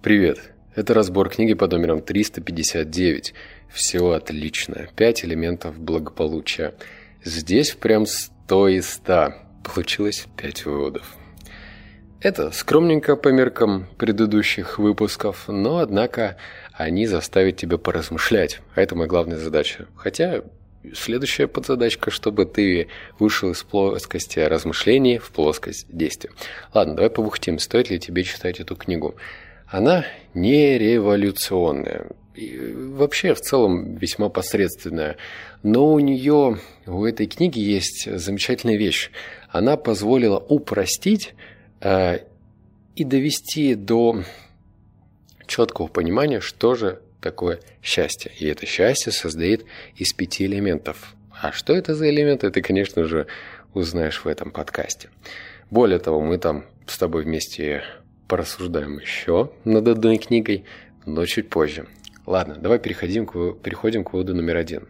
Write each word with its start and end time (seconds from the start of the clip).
Привет! 0.00 0.52
Это 0.76 0.94
разбор 0.94 1.28
книги 1.28 1.54
под 1.54 1.72
номером 1.72 2.02
359. 2.02 3.34
Все 3.68 4.10
отлично. 4.12 4.86
Пять 4.94 5.24
элементов 5.24 5.76
благополучия. 5.76 6.74
Здесь 7.24 7.72
прям 7.72 8.06
100 8.06 8.68
из 8.68 8.88
100. 8.90 9.34
Получилось 9.64 10.28
5 10.36 10.66
выводов. 10.66 11.16
Это 12.20 12.52
скромненько 12.52 13.16
по 13.16 13.30
меркам 13.30 13.88
предыдущих 13.98 14.78
выпусков, 14.78 15.48
но, 15.48 15.78
однако, 15.78 16.36
они 16.72 17.08
заставят 17.08 17.56
тебя 17.56 17.76
поразмышлять. 17.76 18.60
А 18.76 18.82
это 18.82 18.94
моя 18.94 19.08
главная 19.08 19.38
задача. 19.38 19.88
Хотя 19.96 20.44
следующая 20.94 21.48
подзадачка, 21.48 22.12
чтобы 22.12 22.46
ты 22.46 22.86
вышел 23.18 23.50
из 23.50 23.64
плоскости 23.64 24.38
размышлений 24.38 25.18
в 25.18 25.32
плоскость 25.32 25.86
действия. 25.90 26.30
Ладно, 26.72 26.94
давай 26.94 27.10
побухтим. 27.10 27.58
Стоит 27.58 27.90
ли 27.90 27.98
тебе 27.98 28.22
читать 28.22 28.60
эту 28.60 28.76
книгу? 28.76 29.16
Она 29.70 30.04
не 30.34 30.78
революционная. 30.78 32.08
И 32.34 32.56
вообще, 32.74 33.34
в 33.34 33.40
целом, 33.40 33.96
весьма 33.96 34.28
посредственная. 34.28 35.16
Но 35.62 35.92
у 35.92 35.98
нее, 35.98 36.58
у 36.86 37.04
этой 37.04 37.26
книги 37.26 37.58
есть 37.58 38.08
замечательная 38.18 38.76
вещь. 38.76 39.10
Она 39.50 39.76
позволила 39.76 40.38
упростить 40.38 41.34
Э, 41.80 42.20
и 42.96 43.04
довести 43.04 43.76
до 43.76 44.24
четкого 45.46 45.86
понимания, 45.86 46.40
что 46.40 46.74
же 46.74 47.00
такое 47.20 47.60
счастье. 47.80 48.32
И 48.36 48.46
это 48.46 48.66
счастье 48.66 49.12
создает 49.12 49.64
из 49.94 50.12
пяти 50.12 50.46
элементов. 50.46 51.14
А 51.30 51.52
что 51.52 51.76
это 51.76 51.94
за 51.94 52.10
элементы, 52.10 52.50
ты, 52.50 52.60
конечно 52.60 53.04
же, 53.04 53.28
узнаешь 53.72 54.24
в 54.24 54.26
этом 54.26 54.50
подкасте. 54.50 55.10
Более 55.70 56.00
того, 56.00 56.20
мы 56.20 56.38
там 56.38 56.64
с 56.88 56.98
тобой 56.98 57.22
вместе 57.22 57.84
порассуждаем 58.28 58.98
еще 58.98 59.50
над 59.64 59.88
одной 59.88 60.18
книгой, 60.18 60.64
но 61.06 61.24
чуть 61.26 61.48
позже. 61.48 61.86
Ладно, 62.26 62.56
давай 62.60 62.78
переходим 62.78 63.26
к, 63.26 63.54
переходим 63.62 64.04
к 64.04 64.12
выводу 64.12 64.34
номер 64.34 64.58
один. 64.58 64.86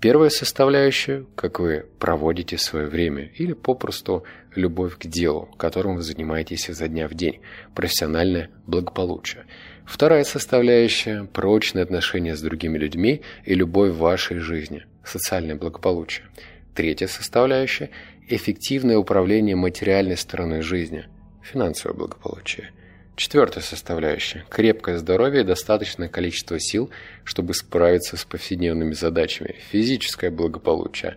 Первая 0.00 0.30
составляющая, 0.30 1.26
как 1.34 1.60
вы 1.60 1.84
проводите 1.98 2.56
свое 2.56 2.86
время, 2.86 3.30
или 3.36 3.52
попросту 3.52 4.24
любовь 4.54 4.96
к 4.96 5.06
делу, 5.06 5.50
которым 5.58 5.96
вы 5.96 6.02
занимаетесь 6.02 6.70
изо 6.70 6.88
дня 6.88 7.06
в 7.06 7.12
день, 7.12 7.40
профессиональное 7.74 8.48
благополучие. 8.66 9.44
Вторая 9.84 10.24
составляющая– 10.24 11.24
прочные 11.34 11.82
отношения 11.82 12.34
с 12.34 12.40
другими 12.40 12.78
людьми 12.78 13.20
и 13.44 13.54
любовь 13.54 13.92
в 13.92 13.98
вашей 13.98 14.38
жизни, 14.38 14.86
социальное 15.04 15.56
благополучие. 15.56 16.24
Третья 16.74 17.06
составляющая– 17.06 17.90
эффективное 18.28 18.96
управление 18.96 19.54
материальной 19.54 20.16
стороной 20.16 20.62
жизни, 20.62 21.04
финансовое 21.42 21.96
благополучие– 21.96 22.70
Четвертая 23.20 23.62
составляющая– 23.62 24.46
крепкое 24.48 24.96
здоровье 24.96 25.42
и 25.42 25.44
достаточное 25.44 26.08
количество 26.08 26.58
сил, 26.58 26.88
чтобы 27.22 27.52
справиться 27.52 28.16
с 28.16 28.24
повседневными 28.24 28.94
задачами, 28.94 29.56
физическое 29.70 30.30
благополучие. 30.30 31.16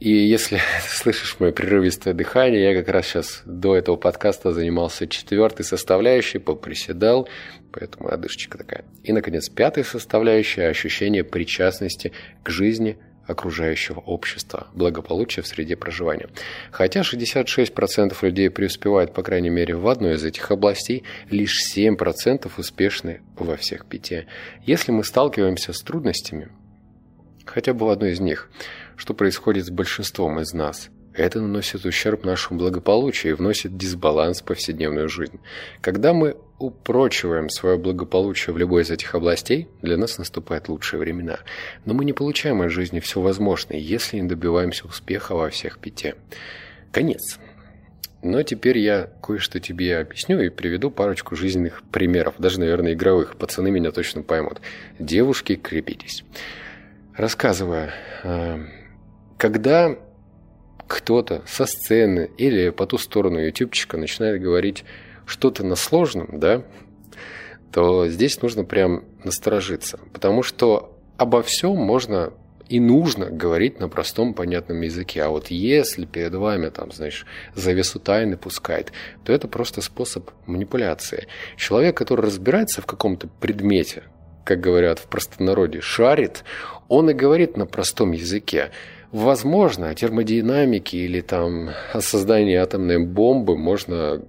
И 0.00 0.10
если 0.10 0.58
слышишь 0.88 1.36
мое 1.38 1.52
прерывистое 1.52 2.14
дыхание, 2.14 2.62
я 2.62 2.74
как 2.74 2.88
раз 2.88 3.08
сейчас 3.08 3.42
до 3.44 3.76
этого 3.76 3.96
подкаста 3.96 4.52
занимался 4.52 5.06
четвертой 5.06 5.66
составляющей, 5.66 6.38
поприседал, 6.38 7.28
поэтому 7.72 8.08
одышечка 8.08 8.56
такая. 8.56 8.86
И, 9.02 9.12
наконец, 9.12 9.50
пятая 9.50 9.84
составляющая– 9.84 10.68
ощущение 10.70 11.24
причастности 11.24 12.12
к 12.42 12.48
жизни– 12.48 12.96
окружающего 13.26 14.00
общества, 14.00 14.66
благополучия 14.74 15.42
в 15.42 15.46
среде 15.46 15.76
проживания. 15.76 16.28
Хотя 16.70 17.00
66% 17.00 18.16
людей 18.22 18.50
преуспевают, 18.50 19.14
по 19.14 19.22
крайней 19.22 19.50
мере, 19.50 19.76
в 19.76 19.88
одной 19.88 20.14
из 20.14 20.24
этих 20.24 20.50
областей, 20.50 21.04
лишь 21.30 21.58
7% 21.76 22.50
успешны 22.56 23.20
во 23.36 23.56
всех 23.56 23.86
пяти. 23.86 24.26
Если 24.64 24.92
мы 24.92 25.04
сталкиваемся 25.04 25.72
с 25.72 25.80
трудностями, 25.82 26.48
хотя 27.44 27.74
бы 27.74 27.86
в 27.86 27.90
одной 27.90 28.12
из 28.12 28.20
них, 28.20 28.50
что 28.96 29.14
происходит 29.14 29.66
с 29.66 29.70
большинством 29.70 30.40
из 30.40 30.52
нас– 30.52 30.90
это 31.14 31.40
наносит 31.40 31.84
ущерб 31.84 32.24
нашему 32.24 32.58
благополучию 32.58 33.32
и 33.32 33.36
вносит 33.36 33.76
дисбаланс 33.76 34.40
в 34.40 34.44
повседневную 34.44 35.08
жизнь. 35.08 35.40
Когда 35.80 36.14
мы 36.14 36.36
упрочиваем 36.62 37.48
свое 37.48 37.76
благополучие 37.76 38.54
в 38.54 38.58
любой 38.58 38.82
из 38.82 38.90
этих 38.90 39.14
областей, 39.14 39.68
для 39.82 39.96
нас 39.96 40.18
наступают 40.18 40.68
лучшие 40.68 41.00
времена. 41.00 41.38
Но 41.84 41.94
мы 41.94 42.04
не 42.04 42.12
получаем 42.12 42.62
от 42.62 42.70
жизни 42.70 43.00
все 43.00 43.20
возможное, 43.20 43.78
если 43.78 44.18
не 44.18 44.28
добиваемся 44.28 44.86
успеха 44.86 45.34
во 45.34 45.50
всех 45.50 45.78
пяти. 45.78 46.14
Конец. 46.92 47.38
Но 48.22 48.42
теперь 48.44 48.78
я 48.78 49.10
кое-что 49.20 49.58
тебе 49.58 49.98
объясню 49.98 50.40
и 50.40 50.48
приведу 50.48 50.92
парочку 50.92 51.34
жизненных 51.34 51.82
примеров, 51.90 52.36
даже, 52.38 52.60
наверное, 52.60 52.92
игровых. 52.92 53.36
Пацаны 53.36 53.72
меня 53.72 53.90
точно 53.90 54.22
поймут. 54.22 54.60
Девушки, 55.00 55.56
крепитесь. 55.56 56.22
Рассказывая, 57.16 57.92
э, 58.22 58.64
когда 59.38 59.96
кто-то 60.86 61.42
со 61.46 61.66
сцены 61.66 62.30
или 62.36 62.70
по 62.70 62.86
ту 62.86 62.98
сторону 62.98 63.40
ютубчика 63.40 63.96
начинает 63.96 64.40
говорить 64.40 64.84
что-то 65.26 65.64
на 65.64 65.76
сложном, 65.76 66.38
да, 66.38 66.62
то 67.72 68.06
здесь 68.08 68.40
нужно 68.42 68.64
прям 68.64 69.04
насторожиться. 69.24 69.98
Потому 70.12 70.42
что 70.42 70.96
обо 71.16 71.42
всем 71.42 71.76
можно 71.76 72.32
и 72.68 72.80
нужно 72.80 73.26
говорить 73.26 73.80
на 73.80 73.88
простом 73.88 74.32
понятном 74.32 74.80
языке. 74.80 75.22
А 75.22 75.28
вот 75.28 75.48
если 75.48 76.06
перед 76.06 76.34
вами, 76.34 76.70
там, 76.70 76.90
знаешь, 76.90 77.26
завесу 77.54 77.98
тайны 77.98 78.36
пускает, 78.36 78.92
то 79.24 79.32
это 79.32 79.46
просто 79.46 79.82
способ 79.82 80.30
манипуляции. 80.46 81.26
Человек, 81.56 81.96
который 81.96 82.22
разбирается 82.22 82.80
в 82.80 82.86
каком-то 82.86 83.28
предмете, 83.40 84.04
как 84.44 84.60
говорят 84.60 84.98
в 84.98 85.06
простонародье, 85.06 85.82
шарит, 85.82 86.44
он 86.88 87.10
и 87.10 87.14
говорит 87.14 87.56
на 87.56 87.66
простом 87.66 88.12
языке. 88.12 88.70
Возможно, 89.10 89.90
о 89.90 89.94
термодинамике 89.94 90.96
или 90.96 91.20
там 91.20 91.70
о 91.92 92.00
создании 92.00 92.56
атомной 92.56 93.04
бомбы 93.04 93.58
можно 93.58 94.22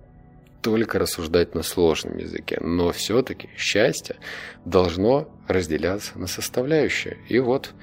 только 0.64 0.98
рассуждать 0.98 1.54
на 1.54 1.62
сложном 1.62 2.18
языке, 2.18 2.58
но 2.62 2.92
все-таки 2.92 3.50
счастье 3.58 4.16
должно 4.66 5.30
разделяться 5.48 6.18
на 6.18 6.26
составляющие. 6.26 7.18
И 7.28 7.38
вот 7.38 7.74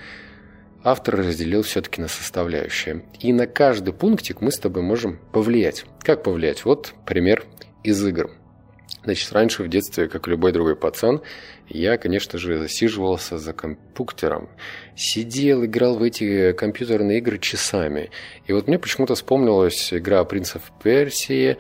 автор 0.83 1.17
разделил 1.17 1.63
все-таки 1.63 2.01
на 2.01 2.09
составляющие. 2.09 3.05
И 3.21 3.33
на 3.33 3.47
каждый 3.47 3.93
пунктик 3.93 4.41
мы 4.41 4.51
с 4.51 4.59
тобой 4.59 4.83
можем 4.83 5.19
повлиять. 5.33 5.85
Как 6.03 6.23
повлиять? 6.23 6.65
Вот 6.65 6.95
пример 7.07 7.45
из 7.85 8.05
игр. 8.05 8.31
Значит, 9.05 9.33
раньше 9.33 9.63
в 9.63 9.69
детстве, 9.69 10.09
как 10.09 10.27
любой 10.27 10.53
другой 10.53 10.77
пацан, 10.77 11.23
я, 11.69 11.97
конечно 11.97 12.39
же, 12.39 12.59
засиживался 12.59 13.39
за 13.39 13.53
компьютером. 13.53 14.49
Сидел, 14.97 15.65
играл 15.65 15.97
в 15.97 16.03
эти 16.03 16.53
компьютерные 16.53 17.19
игры 17.19 17.39
часами. 17.39 18.11
И 18.47 18.53
вот 18.53 18.69
мне 18.69 18.79
почему-то 18.79 19.15
вспомнилась 19.15 19.93
игра 19.93 20.25
«Принцев 20.25 20.71
Персии», 20.83 21.57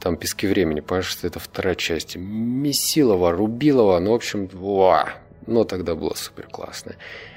там 0.00 0.16
«Пески 0.16 0.46
времени», 0.46 0.80
кажется, 0.80 1.26
это 1.26 1.38
вторая 1.38 1.74
часть. 1.74 2.16
Месилова, 2.16 3.32
Рубилова, 3.32 3.98
ну, 3.98 4.12
в 4.12 4.14
общем, 4.14 4.48
ва, 4.52 5.10
но 5.46 5.64
тогда 5.64 5.94
было 5.94 6.14
супер 6.14 6.46
классно. 6.46 6.94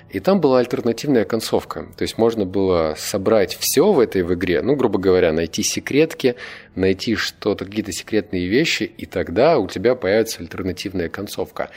И 0.09 0.19
там 0.19 0.41
была 0.41 0.59
альтернативная 0.59 1.23
концовка. 1.23 1.87
То 1.95 2.01
есть 2.01 2.17
можно 2.17 2.45
было 2.45 2.95
собрать 2.97 3.55
все 3.55 3.93
в 3.93 3.99
этой 3.99 4.23
в 4.23 4.33
игре, 4.33 4.61
ну, 4.61 4.75
грубо 4.75 4.99
говоря, 4.99 5.31
найти 5.31 5.63
секретки, 5.63 6.35
найти 6.75 7.15
что-то, 7.15 7.63
какие-то 7.65 7.93
секретные 7.93 8.47
вещи, 8.47 8.83
и 8.83 9.05
тогда 9.05 9.57
у 9.57 9.67
тебя 9.67 9.95
появится 9.95 10.41
альтернативная 10.41 11.07
концовка. 11.07 11.69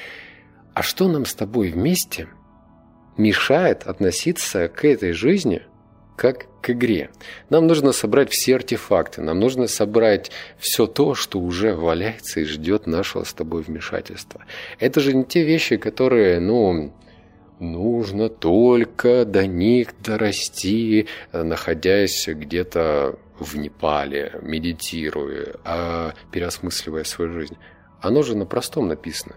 А 0.74 0.82
что 0.82 1.08
нам 1.08 1.26
с 1.26 1.34
тобой 1.34 1.70
вместе 1.70 2.26
мешает 3.16 3.84
относиться 3.84 4.66
к 4.66 4.84
этой 4.84 5.12
жизни 5.12 5.62
как 6.16 6.46
к 6.60 6.70
игре? 6.70 7.10
Нам 7.50 7.66
нужно 7.66 7.92
собрать 7.92 8.30
все 8.30 8.56
артефакты, 8.56 9.22
нам 9.22 9.40
нужно 9.40 9.66
собрать 9.66 10.30
все 10.58 10.86
то, 10.86 11.14
что 11.14 11.38
уже 11.38 11.74
валяется 11.74 12.40
и 12.40 12.44
ждет 12.44 12.86
нашего 12.86 13.24
с 13.24 13.32
тобой 13.32 13.62
вмешательства. 13.62 14.44
Это 14.78 15.00
же 15.00 15.14
не 15.14 15.24
те 15.24 15.42
вещи, 15.42 15.76
которые, 15.76 16.40
ну, 16.40 16.92
Нужно 17.60 18.28
только 18.28 19.24
до 19.24 19.46
них 19.46 19.90
дорасти, 20.02 21.06
находясь 21.32 22.26
где-то 22.26 23.16
в 23.38 23.56
Непале, 23.56 24.32
медитируя, 24.42 25.54
а 25.64 26.14
переосмысливая 26.32 27.04
свою 27.04 27.32
жизнь. 27.32 27.56
Оно 28.00 28.22
же 28.22 28.36
на 28.36 28.44
простом 28.44 28.88
написано 28.88 29.36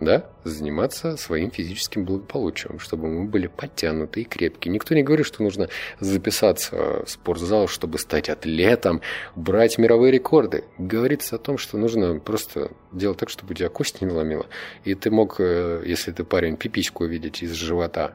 да, 0.00 0.26
заниматься 0.44 1.16
своим 1.16 1.50
физическим 1.50 2.04
благополучием, 2.04 2.78
чтобы 2.78 3.08
мы 3.08 3.24
были 3.24 3.46
подтянуты 3.46 4.22
и 4.22 4.24
крепкие. 4.24 4.72
Никто 4.72 4.94
не 4.94 5.02
говорит, 5.02 5.26
что 5.26 5.42
нужно 5.42 5.68
записаться 6.00 7.04
в 7.04 7.10
спортзал, 7.10 7.66
чтобы 7.66 7.98
стать 7.98 8.28
атлетом, 8.28 9.00
брать 9.34 9.78
мировые 9.78 10.12
рекорды. 10.12 10.64
Говорится 10.76 11.36
о 11.36 11.38
том, 11.38 11.56
что 11.56 11.78
нужно 11.78 12.18
просто 12.20 12.72
делать 12.92 13.18
так, 13.18 13.30
чтобы 13.30 13.52
у 13.52 13.54
тебя 13.54 13.68
кость 13.68 14.02
не 14.02 14.08
ломила, 14.08 14.46
и 14.84 14.94
ты 14.94 15.10
мог, 15.10 15.36
э, 15.38 15.82
если 15.86 16.12
ты 16.12 16.24
парень, 16.24 16.56
пипиську 16.56 17.04
увидеть 17.04 17.42
из 17.42 17.52
живота. 17.52 18.14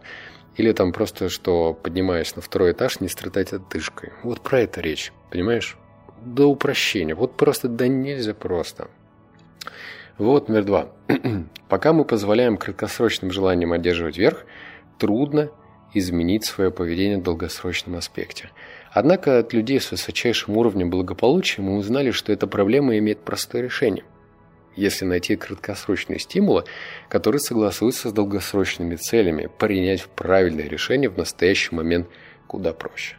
Или 0.58 0.74
там 0.74 0.92
просто, 0.92 1.30
что 1.30 1.74
поднимаясь 1.74 2.36
на 2.36 2.42
второй 2.42 2.74
этаж, 2.74 3.00
не 3.00 3.08
страдать 3.08 3.54
отдышкой. 3.54 4.12
Вот 4.22 4.42
про 4.42 4.60
это 4.62 4.82
речь, 4.82 5.14
понимаешь? 5.32 5.78
До 6.24 6.46
упрощения. 6.46 7.16
Вот 7.16 7.38
просто 7.38 7.68
да 7.68 7.88
нельзя 7.88 8.34
просто. 8.34 8.90
Вот 10.18 10.50
номер 10.50 10.66
два. 10.66 10.88
Пока 11.70 11.94
мы 11.94 12.06
позволяем 12.06 12.58
краткосрочным 12.58 13.32
желаниям 13.32 13.74
одерживать 13.74 14.18
верх, 14.18 14.46
трудно 14.98 15.52
изменить 15.94 16.46
свое 16.46 16.72
поведение 16.72 17.18
в 17.18 17.24
долгосрочном 17.24 17.96
аспекте. 17.96 18.50
Однако 18.92 19.40
от 19.40 19.54
людей 19.54 19.80
с 19.80 19.92
высочайшим 19.92 20.58
уровнем 20.58 20.90
благополучия 20.90 21.62
мы 21.62 21.78
узнали, 21.78 22.12
что 22.12 22.32
эта 22.32 22.48
проблема 22.48 22.98
имеет 22.98 23.20
простое 23.20 23.64
решение. 23.64 24.04
Если 24.76 25.04
найти 25.04 25.36
краткосрочные 25.36 26.20
стимулы, 26.20 26.64
которые 27.10 27.42
согласуются 27.42 28.10
с 28.10 28.14
долгосрочными 28.14 28.96
целями, 28.96 29.50
принять 29.58 30.06
правильное 30.06 30.68
решение 30.68 31.10
в 31.10 31.18
настоящий 31.18 31.76
момент 31.76 32.08
куда 32.48 32.74
проще. 32.74 33.16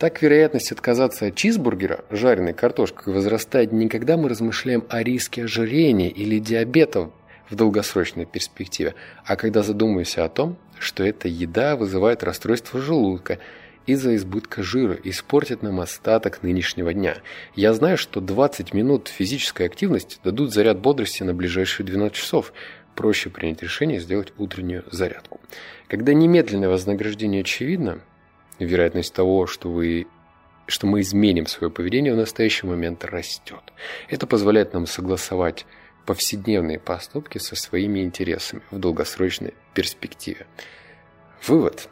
Так 0.00 0.22
вероятность 0.22 0.72
отказаться 0.72 1.26
от 1.26 1.34
чизбургера, 1.34 2.06
жареной 2.08 2.54
картошкой, 2.54 3.12
возрастает 3.12 3.70
не 3.70 3.86
когда 3.86 4.16
мы 4.16 4.30
размышляем 4.30 4.82
о 4.88 5.02
риске 5.02 5.44
ожирения 5.44 6.08
или 6.08 6.38
диабета 6.38 7.10
в 7.50 7.54
долгосрочной 7.54 8.24
перспективе, 8.24 8.94
а 9.26 9.36
когда 9.36 9.62
задумываемся 9.62 10.24
о 10.24 10.30
том, 10.30 10.56
что 10.78 11.04
эта 11.04 11.28
еда 11.28 11.76
вызывает 11.76 12.22
расстройство 12.22 12.80
желудка 12.80 13.40
из-за 13.84 14.16
избытка 14.16 14.62
жира 14.62 14.94
и 14.94 15.10
испортит 15.10 15.62
нам 15.62 15.80
остаток 15.80 16.42
нынешнего 16.42 16.94
дня. 16.94 17.18
Я 17.54 17.74
знаю, 17.74 17.98
что 17.98 18.22
20 18.22 18.72
минут 18.72 19.08
физической 19.08 19.66
активности 19.66 20.16
дадут 20.24 20.54
заряд 20.54 20.78
бодрости 20.80 21.24
на 21.24 21.34
ближайшие 21.34 21.84
12 21.84 22.16
часов. 22.16 22.54
Проще 22.94 23.28
принять 23.28 23.62
решение 23.62 24.00
сделать 24.00 24.32
утреннюю 24.38 24.82
зарядку. 24.90 25.42
Когда 25.88 26.14
немедленное 26.14 26.70
вознаграждение 26.70 27.42
очевидно, 27.42 28.00
вероятность 28.64 29.14
того, 29.14 29.46
что 29.46 29.70
вы 29.70 30.06
что 30.66 30.86
мы 30.86 31.00
изменим 31.00 31.46
свое 31.46 31.70
поведение 31.70 32.14
в 32.14 32.16
настоящий 32.16 32.66
момент 32.66 33.04
растет. 33.04 33.60
Это 34.08 34.26
позволяет 34.26 34.72
нам 34.72 34.86
согласовать 34.86 35.66
повседневные 36.06 36.78
поступки 36.78 37.38
со 37.38 37.56
своими 37.56 38.00
интересами 38.00 38.62
в 38.70 38.78
долгосрочной 38.78 39.54
перспективе. 39.74 40.46
Вывод. 41.46 41.88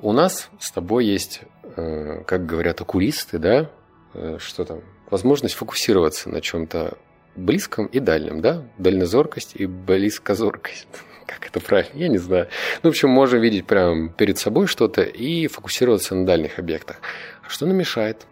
У 0.00 0.12
нас 0.12 0.50
с 0.58 0.70
тобой 0.70 1.06
есть, 1.06 1.42
э, 1.62 2.22
как 2.26 2.46
говорят 2.46 2.80
окулисты, 2.80 3.38
да, 3.38 3.70
э, 4.12 4.38
что 4.40 4.64
там, 4.64 4.80
возможность 5.10 5.54
фокусироваться 5.54 6.28
на 6.28 6.40
чем-то 6.40 6.98
близком 7.36 7.86
и 7.86 8.00
дальнем, 8.00 8.40
да, 8.40 8.64
дальнозоркость 8.78 9.52
и 9.54 9.66
близкозоркость 9.66 10.88
как 11.26 11.46
это 11.46 11.60
правильно, 11.60 11.98
я 11.98 12.08
не 12.08 12.18
знаю. 12.18 12.48
Ну, 12.82 12.90
в 12.90 12.92
общем, 12.92 13.08
можем 13.10 13.40
видеть 13.40 13.66
прямо 13.66 14.08
перед 14.08 14.38
собой 14.38 14.66
что-то 14.66 15.02
и 15.02 15.46
фокусироваться 15.46 16.14
на 16.14 16.26
дальних 16.26 16.58
объектах. 16.58 17.00
А 17.44 17.48
что 17.48 17.66
нам 17.66 17.76
мешает? 17.76 18.26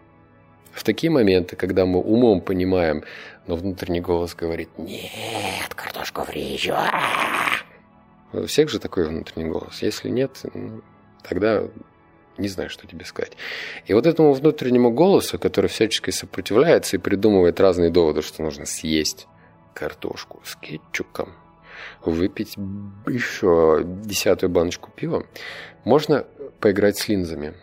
В 0.71 0.83
такие 0.83 1.11
моменты, 1.11 1.55
когда 1.55 1.85
мы 1.85 1.99
умом 1.99 2.41
понимаем, 2.41 3.03
но 3.45 3.55
внутренний 3.55 4.01
голос 4.01 4.33
говорит 4.33 4.69
«Нет, 4.77 5.73
картошку 5.75 6.23
фри 6.23 6.41
еще!» 6.41 6.75
У 8.33 8.45
всех 8.47 8.69
же 8.69 8.79
такой 8.79 9.05
внутренний 9.05 9.47
голос. 9.47 9.83
Если 9.83 10.09
нет, 10.09 10.39
ну, 10.53 10.81
тогда 11.21 11.63
не 12.37 12.47
знаю, 12.47 12.69
что 12.71 12.87
тебе 12.87 13.05
сказать. 13.05 13.33
И 13.85 13.93
вот 13.93 14.07
этому 14.07 14.33
внутреннему 14.33 14.89
голосу, 14.89 15.37
который 15.37 15.67
всячески 15.67 16.09
сопротивляется 16.09 16.97
и 16.97 16.99
придумывает 16.99 17.59
разные 17.59 17.91
доводы, 17.91 18.23
что 18.23 18.41
нужно 18.41 18.65
съесть 18.65 19.27
картошку 19.75 20.41
с 20.43 20.55
кетчупом, 20.55 21.33
выпить 22.03 22.55
еще 23.07 23.81
десятую 23.83 24.49
баночку 24.49 24.91
пива, 24.95 25.25
можно 25.83 26.25
поиграть 26.59 26.97
с 26.97 27.07
линзами, 27.07 27.53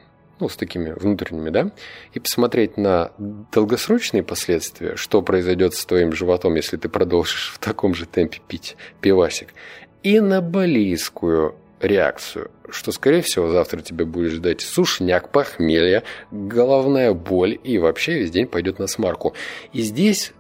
ну, 0.41 0.49
с 0.49 0.57
такими 0.57 0.91
внутренними, 0.91 1.51
да, 1.51 1.71
и 2.15 2.21
посмотреть 2.21 2.77
на 2.77 3.13
долгосрочные 3.19 4.23
последствия, 4.23 4.97
что 4.97 5.23
произойдет 5.23 5.75
с 5.75 5.85
твоим 5.85 6.13
животом, 6.13 6.55
если 6.55 6.77
ты 6.77 6.89
продолжишь 6.89 7.53
в 7.55 7.59
таком 7.59 7.95
же 7.95 8.07
темпе 8.07 8.41
пить 8.47 8.77
пивасик, 9.01 9.55
и 10.03 10.21
на 10.21 10.41
балийскую 10.41 11.55
реакцию, 11.81 12.51
что, 12.69 12.93
скорее 12.93 13.23
всего, 13.23 13.49
завтра 13.49 13.81
тебе 13.81 14.05
будет 14.05 14.33
ждать 14.33 14.61
сушняк, 14.61 15.31
похмелье, 15.31 16.03
головная 16.31 17.13
боль 17.13 17.59
и 17.63 17.79
вообще 17.79 18.21
весь 18.21 18.31
день 18.31 18.47
пойдет 18.47 18.79
на 18.79 18.87
смарку. 18.87 19.35
И 19.73 19.81
здесь 19.81 20.33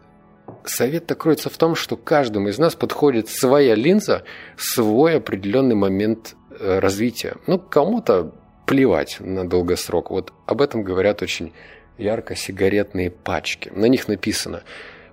совет-то 0.64 1.14
кроется 1.14 1.50
в 1.50 1.56
том, 1.56 1.74
что 1.74 1.96
каждому 1.96 2.48
из 2.48 2.58
нас 2.58 2.74
подходит 2.74 3.28
своя 3.28 3.74
линза, 3.74 4.24
свой 4.56 5.16
определенный 5.16 5.74
момент 5.74 6.36
э, 6.58 6.78
развития. 6.78 7.36
Ну, 7.46 7.58
кому-то 7.58 8.32
плевать 8.66 9.16
на 9.20 9.48
долгосрок. 9.48 10.10
Вот 10.10 10.32
об 10.46 10.62
этом 10.62 10.84
говорят 10.84 11.22
очень 11.22 11.52
ярко 11.98 12.36
сигаретные 12.36 13.10
пачки. 13.10 13.70
На 13.74 13.86
них 13.86 14.08
написано 14.08 14.62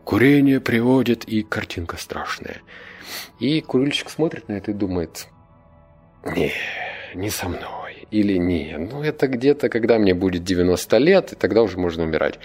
«Курение 0.03 0.59
приводит» 0.59 1.23
и 1.25 1.43
картинка 1.43 1.97
страшная. 1.97 2.61
И 3.39 3.61
курильщик 3.61 4.09
смотрит 4.09 4.47
на 4.47 4.53
это 4.53 4.71
и 4.71 4.73
думает 4.73 5.27
«Не, 6.23 6.51
не 7.15 7.29
со 7.29 7.49
мной». 7.49 8.07
Или 8.11 8.37
«Не, 8.37 8.77
ну 8.77 9.03
это 9.03 9.27
где-то, 9.27 9.69
когда 9.69 9.97
мне 9.97 10.13
будет 10.13 10.43
90 10.43 10.97
лет, 10.97 11.33
и 11.33 11.35
тогда 11.35 11.61
уже 11.61 11.77
можно 11.77 12.03
умирать» 12.03 12.39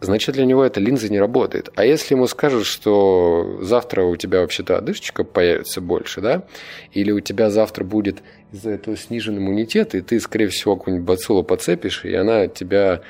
значит 0.00 0.34
для 0.34 0.44
него 0.44 0.64
эта 0.64 0.80
линза 0.80 1.08
не 1.08 1.18
работает. 1.18 1.70
А 1.74 1.84
если 1.84 2.14
ему 2.14 2.26
скажут, 2.26 2.66
что 2.66 3.58
завтра 3.62 4.04
у 4.04 4.16
тебя 4.16 4.40
вообще-то 4.40 4.76
одышечка 4.78 5.24
появится 5.24 5.80
больше, 5.80 6.20
да, 6.20 6.44
или 6.92 7.12
у 7.12 7.20
тебя 7.20 7.50
завтра 7.50 7.84
будет 7.84 8.22
из-за 8.52 8.70
этого 8.70 8.96
снижен 8.96 9.38
иммунитет, 9.38 9.94
и 9.94 10.00
ты, 10.00 10.20
скорее 10.20 10.48
всего, 10.48 10.76
какую-нибудь 10.76 11.06
бациллу 11.06 11.42
подцепишь, 11.42 12.04
и 12.04 12.14
она 12.14 12.46
тебя, 12.48 13.00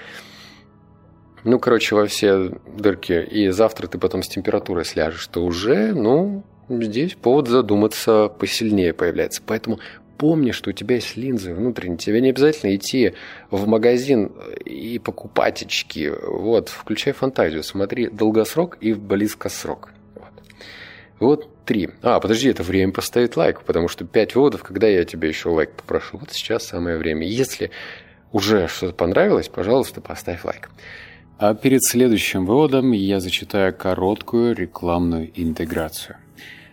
ну, 1.44 1.58
короче, 1.58 1.94
во 1.94 2.06
все 2.06 2.52
дырки, 2.76 3.26
и 3.30 3.48
завтра 3.48 3.88
ты 3.88 3.98
потом 3.98 4.22
с 4.22 4.28
температурой 4.28 4.84
сляжешь, 4.84 5.26
то 5.26 5.44
уже, 5.44 5.92
ну, 5.92 6.44
здесь 6.68 7.14
повод 7.14 7.48
задуматься 7.48 8.28
посильнее 8.28 8.92
появляется. 8.92 9.42
Поэтому 9.44 9.78
помни, 10.16 10.50
что 10.50 10.70
у 10.70 10.72
тебя 10.72 10.96
есть 10.96 11.16
линзы 11.16 11.54
внутренние. 11.54 11.98
Тебе 11.98 12.20
не 12.20 12.30
обязательно 12.30 12.74
идти 12.74 13.14
в 13.50 13.66
магазин 13.66 14.32
и 14.64 14.98
покупать 14.98 15.62
очки. 15.62 16.08
Вот, 16.08 16.68
включай 16.68 17.12
фантазию. 17.12 17.62
Смотри 17.62 18.08
долгосрок 18.08 18.78
и 18.80 18.94
близкосрок. 18.94 19.90
Вот. 20.14 20.32
вот 21.18 21.64
три. 21.64 21.90
А, 22.02 22.20
подожди, 22.20 22.48
это 22.48 22.62
время 22.62 22.92
поставить 22.92 23.36
лайк, 23.36 23.62
потому 23.62 23.88
что 23.88 24.04
пять 24.04 24.34
выводов, 24.34 24.62
когда 24.62 24.86
я 24.86 25.04
тебе 25.04 25.28
еще 25.28 25.50
лайк 25.50 25.72
попрошу. 25.72 26.18
Вот 26.18 26.32
сейчас 26.32 26.64
самое 26.66 26.96
время. 26.96 27.26
Если 27.26 27.70
уже 28.32 28.68
что-то 28.68 28.94
понравилось, 28.94 29.48
пожалуйста, 29.48 30.00
поставь 30.00 30.44
лайк. 30.44 30.70
А 31.38 31.54
перед 31.54 31.84
следующим 31.84 32.46
выводом 32.46 32.92
я 32.92 33.20
зачитаю 33.20 33.74
короткую 33.74 34.54
рекламную 34.54 35.30
интеграцию. 35.34 36.16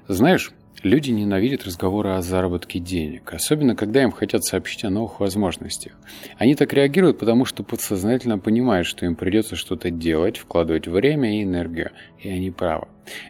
Знаешь, 0.07 0.51
Люди 0.83 1.11
ненавидят 1.11 1.63
разговоры 1.63 2.09
о 2.09 2.21
заработке 2.21 2.77
денег, 2.77 3.33
особенно 3.33 3.73
когда 3.73 4.03
им 4.03 4.11
хотят 4.11 4.43
сообщить 4.43 4.83
о 4.83 4.89
новых 4.89 5.21
возможностях. 5.21 5.93
Они 6.37 6.55
так 6.55 6.73
реагируют, 6.73 7.19
потому 7.19 7.45
что 7.45 7.63
подсознательно 7.63 8.37
понимают, 8.37 8.85
что 8.85 9.05
им 9.05 9.15
придется 9.15 9.55
что-то 9.55 9.91
делать, 9.91 10.35
вкладывать 10.35 10.89
время 10.89 11.39
и 11.39 11.43
энергию, 11.43 11.91
и 12.19 12.27
они 12.27 12.51
правы. 12.51 12.87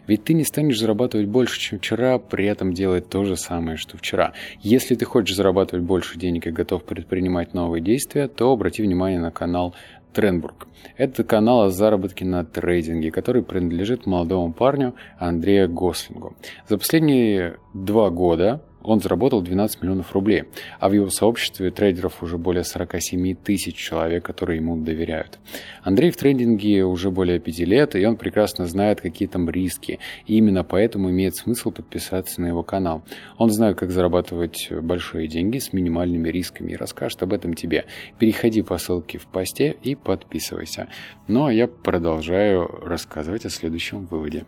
Ведь 0.08 0.24
ты 0.24 0.34
не 0.34 0.42
станешь 0.42 0.80
зарабатывать 0.80 1.28
больше, 1.28 1.60
чем 1.60 1.78
вчера, 1.78 2.18
при 2.18 2.44
этом 2.46 2.72
делать 2.72 3.08
то 3.08 3.24
же 3.24 3.36
самое, 3.36 3.76
что 3.76 3.96
вчера. 3.96 4.32
Если 4.60 4.96
ты 4.96 5.04
хочешь 5.04 5.36
зарабатывать 5.36 5.84
больше 5.84 6.18
денег 6.18 6.48
и 6.48 6.50
готов 6.50 6.82
предпринимать 6.82 7.54
новые 7.54 7.80
действия, 7.80 8.26
то 8.26 8.50
обрати 8.50 8.82
внимание 8.82 9.20
на 9.20 9.30
канал 9.30 9.76
Тренбург. 10.14 10.68
Это 10.96 11.24
канал 11.24 11.64
о 11.64 11.70
заработке 11.70 12.24
на 12.24 12.44
трейдинге, 12.44 13.10
который 13.10 13.42
принадлежит 13.42 14.06
молодому 14.06 14.52
парню 14.52 14.94
Андрею 15.18 15.68
Гослингу. 15.68 16.36
За 16.68 16.78
последние 16.78 17.58
два 17.74 18.10
года 18.10 18.62
он 18.84 19.00
заработал 19.00 19.42
12 19.42 19.82
миллионов 19.82 20.12
рублей, 20.12 20.44
а 20.78 20.88
в 20.88 20.92
его 20.92 21.08
сообществе 21.08 21.70
трейдеров 21.70 22.22
уже 22.22 22.38
более 22.38 22.64
47 22.64 23.34
тысяч 23.34 23.74
человек, 23.74 24.24
которые 24.24 24.58
ему 24.58 24.76
доверяют. 24.76 25.38
Андрей 25.82 26.10
в 26.10 26.16
трейдинге 26.16 26.84
уже 26.84 27.10
более 27.10 27.40
5 27.40 27.58
лет, 27.60 27.96
и 27.96 28.04
он 28.06 28.16
прекрасно 28.16 28.66
знает, 28.66 29.00
какие 29.00 29.26
там 29.26 29.48
риски, 29.48 29.98
и 30.26 30.36
именно 30.36 30.62
поэтому 30.64 31.10
имеет 31.10 31.34
смысл 31.34 31.70
подписаться 31.70 32.40
на 32.40 32.46
его 32.46 32.62
канал. 32.62 33.02
Он 33.38 33.50
знает, 33.50 33.78
как 33.78 33.90
зарабатывать 33.90 34.68
большие 34.70 35.28
деньги 35.28 35.58
с 35.58 35.72
минимальными 35.72 36.28
рисками 36.28 36.72
и 36.72 36.76
расскажет 36.76 37.22
об 37.22 37.32
этом 37.32 37.54
тебе. 37.54 37.86
Переходи 38.18 38.62
по 38.62 38.78
ссылке 38.78 39.18
в 39.18 39.26
посте 39.26 39.76
и 39.82 39.94
подписывайся. 39.94 40.88
Ну 41.26 41.46
а 41.46 41.52
я 41.52 41.66
продолжаю 41.66 42.66
рассказывать 42.84 43.46
о 43.46 43.50
следующем 43.50 44.06
выводе. 44.06 44.44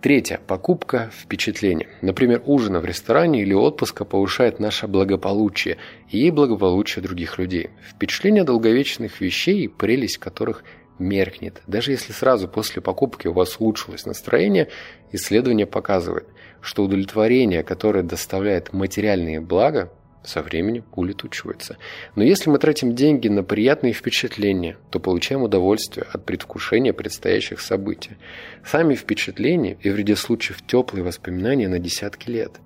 Третье. 0.00 0.40
Покупка 0.46 1.10
впечатлений. 1.12 1.88
Например, 2.00 2.42
ужина 2.46 2.80
в 2.80 2.86
ресторане 2.86 3.42
или 3.42 3.52
отпуска 3.52 4.06
повышает 4.06 4.58
наше 4.58 4.86
благополучие 4.86 5.76
и 6.08 6.30
благополучие 6.30 7.02
других 7.02 7.36
людей. 7.36 7.68
Впечатление 7.86 8.44
долговечных 8.44 9.20
вещей, 9.20 9.68
прелесть 9.68 10.16
которых 10.16 10.64
меркнет. 10.98 11.60
Даже 11.66 11.90
если 11.90 12.12
сразу 12.12 12.48
после 12.48 12.80
покупки 12.80 13.28
у 13.28 13.34
вас 13.34 13.56
улучшилось 13.58 14.06
настроение, 14.06 14.68
исследование 15.12 15.66
показывает, 15.66 16.26
что 16.62 16.84
удовлетворение, 16.84 17.62
которое 17.62 18.02
доставляет 18.02 18.72
материальные 18.72 19.42
блага, 19.42 19.92
со 20.22 20.42
временем 20.42 20.84
улетучивается. 20.94 21.76
Но 22.14 22.22
если 22.22 22.50
мы 22.50 22.58
тратим 22.58 22.94
деньги 22.94 23.28
на 23.28 23.42
приятные 23.42 23.92
впечатления, 23.92 24.76
то 24.90 25.00
получаем 25.00 25.42
удовольствие 25.42 26.06
от 26.12 26.24
предвкушения 26.24 26.92
предстоящих 26.92 27.60
событий. 27.60 28.16
Сами 28.64 28.94
впечатления 28.94 29.78
и 29.80 29.90
в 29.90 29.96
ряде 29.96 30.16
случаев 30.16 30.62
теплые 30.66 31.04
воспоминания 31.04 31.68
на 31.68 31.78
десятки 31.78 32.30
лет. 32.30 32.60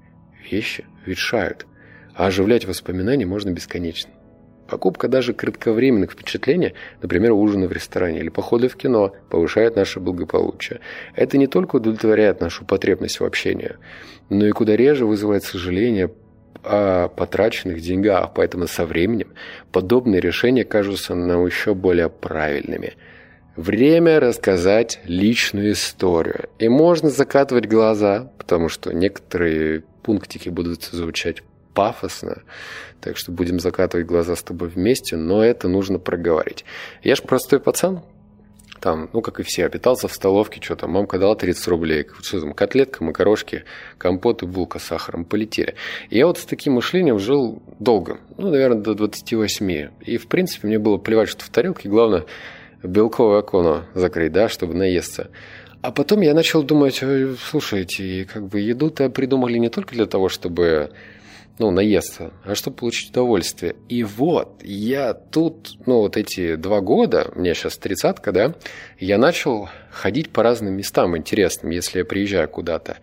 Вещи 0.50 0.84
ветшают, 1.06 1.66
а 2.14 2.26
оживлять 2.26 2.64
воспоминания 2.66 3.26
можно 3.26 3.50
бесконечно. 3.50 4.10
Покупка 4.68 5.08
даже 5.08 5.34
кратковременных 5.34 6.12
впечатлений, 6.12 6.72
например, 7.02 7.32
ужина 7.32 7.66
в 7.66 7.72
ресторане 7.72 8.20
или 8.20 8.30
похода 8.30 8.68
в 8.68 8.76
кино, 8.76 9.14
повышает 9.28 9.76
наше 9.76 10.00
благополучие. 10.00 10.80
Это 11.14 11.36
не 11.36 11.46
только 11.46 11.76
удовлетворяет 11.76 12.40
нашу 12.40 12.64
потребность 12.64 13.20
в 13.20 13.24
общении, 13.24 13.72
но 14.30 14.46
и 14.46 14.52
куда 14.52 14.74
реже 14.74 15.04
вызывает 15.04 15.44
сожаление 15.44 16.10
о 16.64 17.08
потраченных 17.08 17.80
деньгах, 17.80 18.32
поэтому 18.34 18.66
со 18.66 18.86
временем 18.86 19.32
подобные 19.72 20.20
решения 20.20 20.64
кажутся 20.64 21.14
нам 21.14 21.46
еще 21.46 21.74
более 21.74 22.08
правильными. 22.08 22.94
Время 23.56 24.18
рассказать 24.18 25.00
личную 25.04 25.72
историю. 25.72 26.48
И 26.58 26.68
можно 26.68 27.08
закатывать 27.10 27.66
глаза, 27.66 28.30
потому 28.38 28.68
что 28.68 28.92
некоторые 28.92 29.84
пунктики 30.02 30.48
будут 30.48 30.82
звучать 30.82 31.42
пафосно, 31.72 32.42
так 33.00 33.16
что 33.16 33.32
будем 33.32 33.60
закатывать 33.60 34.06
глаза 34.06 34.34
с 34.34 34.42
тобой 34.42 34.68
вместе, 34.68 35.16
но 35.16 35.44
это 35.44 35.68
нужно 35.68 35.98
проговорить. 35.98 36.64
Я 37.02 37.16
ж 37.16 37.22
простой 37.22 37.60
пацан, 37.60 38.02
там, 38.80 39.08
ну, 39.12 39.20
как 39.22 39.40
и 39.40 39.42
все, 39.42 39.68
питался 39.68 40.08
в 40.08 40.12
столовке, 40.12 40.60
что 40.62 40.76
там, 40.76 40.90
мамка 40.92 41.18
дала 41.18 41.34
30 41.34 41.68
рублей, 41.68 42.06
что 42.22 42.40
там, 42.40 42.52
котлетка, 42.52 43.02
макарошки, 43.02 43.64
компот 43.98 44.42
и 44.42 44.46
булка 44.46 44.78
с 44.78 44.84
сахаром, 44.84 45.24
полетели. 45.24 45.74
И 46.10 46.18
я 46.18 46.26
вот 46.26 46.38
с 46.38 46.44
таким 46.44 46.74
мышлением 46.74 47.18
жил 47.18 47.62
долго, 47.78 48.18
ну, 48.36 48.50
наверное, 48.50 48.82
до 48.82 48.94
28. 48.94 49.88
И, 50.02 50.16
в 50.16 50.26
принципе, 50.28 50.68
мне 50.68 50.78
было 50.78 50.98
плевать, 50.98 51.28
что 51.28 51.44
в 51.44 51.48
тарелке, 51.48 51.88
главное, 51.88 52.24
белковое 52.82 53.38
окно 53.38 53.84
закрыть, 53.94 54.32
да, 54.32 54.48
чтобы 54.48 54.74
наесться. 54.74 55.30
А 55.80 55.90
потом 55.90 56.22
я 56.22 56.32
начал 56.32 56.62
думать, 56.62 57.02
слушайте, 57.42 58.26
как 58.32 58.46
бы 58.46 58.60
еду-то 58.60 59.10
придумали 59.10 59.58
не 59.58 59.68
только 59.68 59.94
для 59.94 60.06
того, 60.06 60.28
чтобы 60.30 60.90
ну, 61.58 61.70
наесться, 61.70 62.32
а 62.44 62.54
чтобы 62.54 62.76
получить 62.76 63.10
удовольствие. 63.10 63.76
И 63.88 64.02
вот, 64.02 64.60
я 64.62 65.14
тут, 65.14 65.78
ну, 65.86 65.98
вот 66.00 66.16
эти 66.16 66.56
два 66.56 66.80
года, 66.80 67.30
мне 67.34 67.54
сейчас 67.54 67.76
тридцатка, 67.76 68.32
да, 68.32 68.54
я 68.98 69.18
начал 69.18 69.68
ходить 69.90 70.30
по 70.30 70.42
разным 70.42 70.74
местам 70.74 71.16
интересным, 71.16 71.70
если 71.70 71.98
я 71.98 72.04
приезжаю 72.04 72.48
куда-то. 72.48 72.98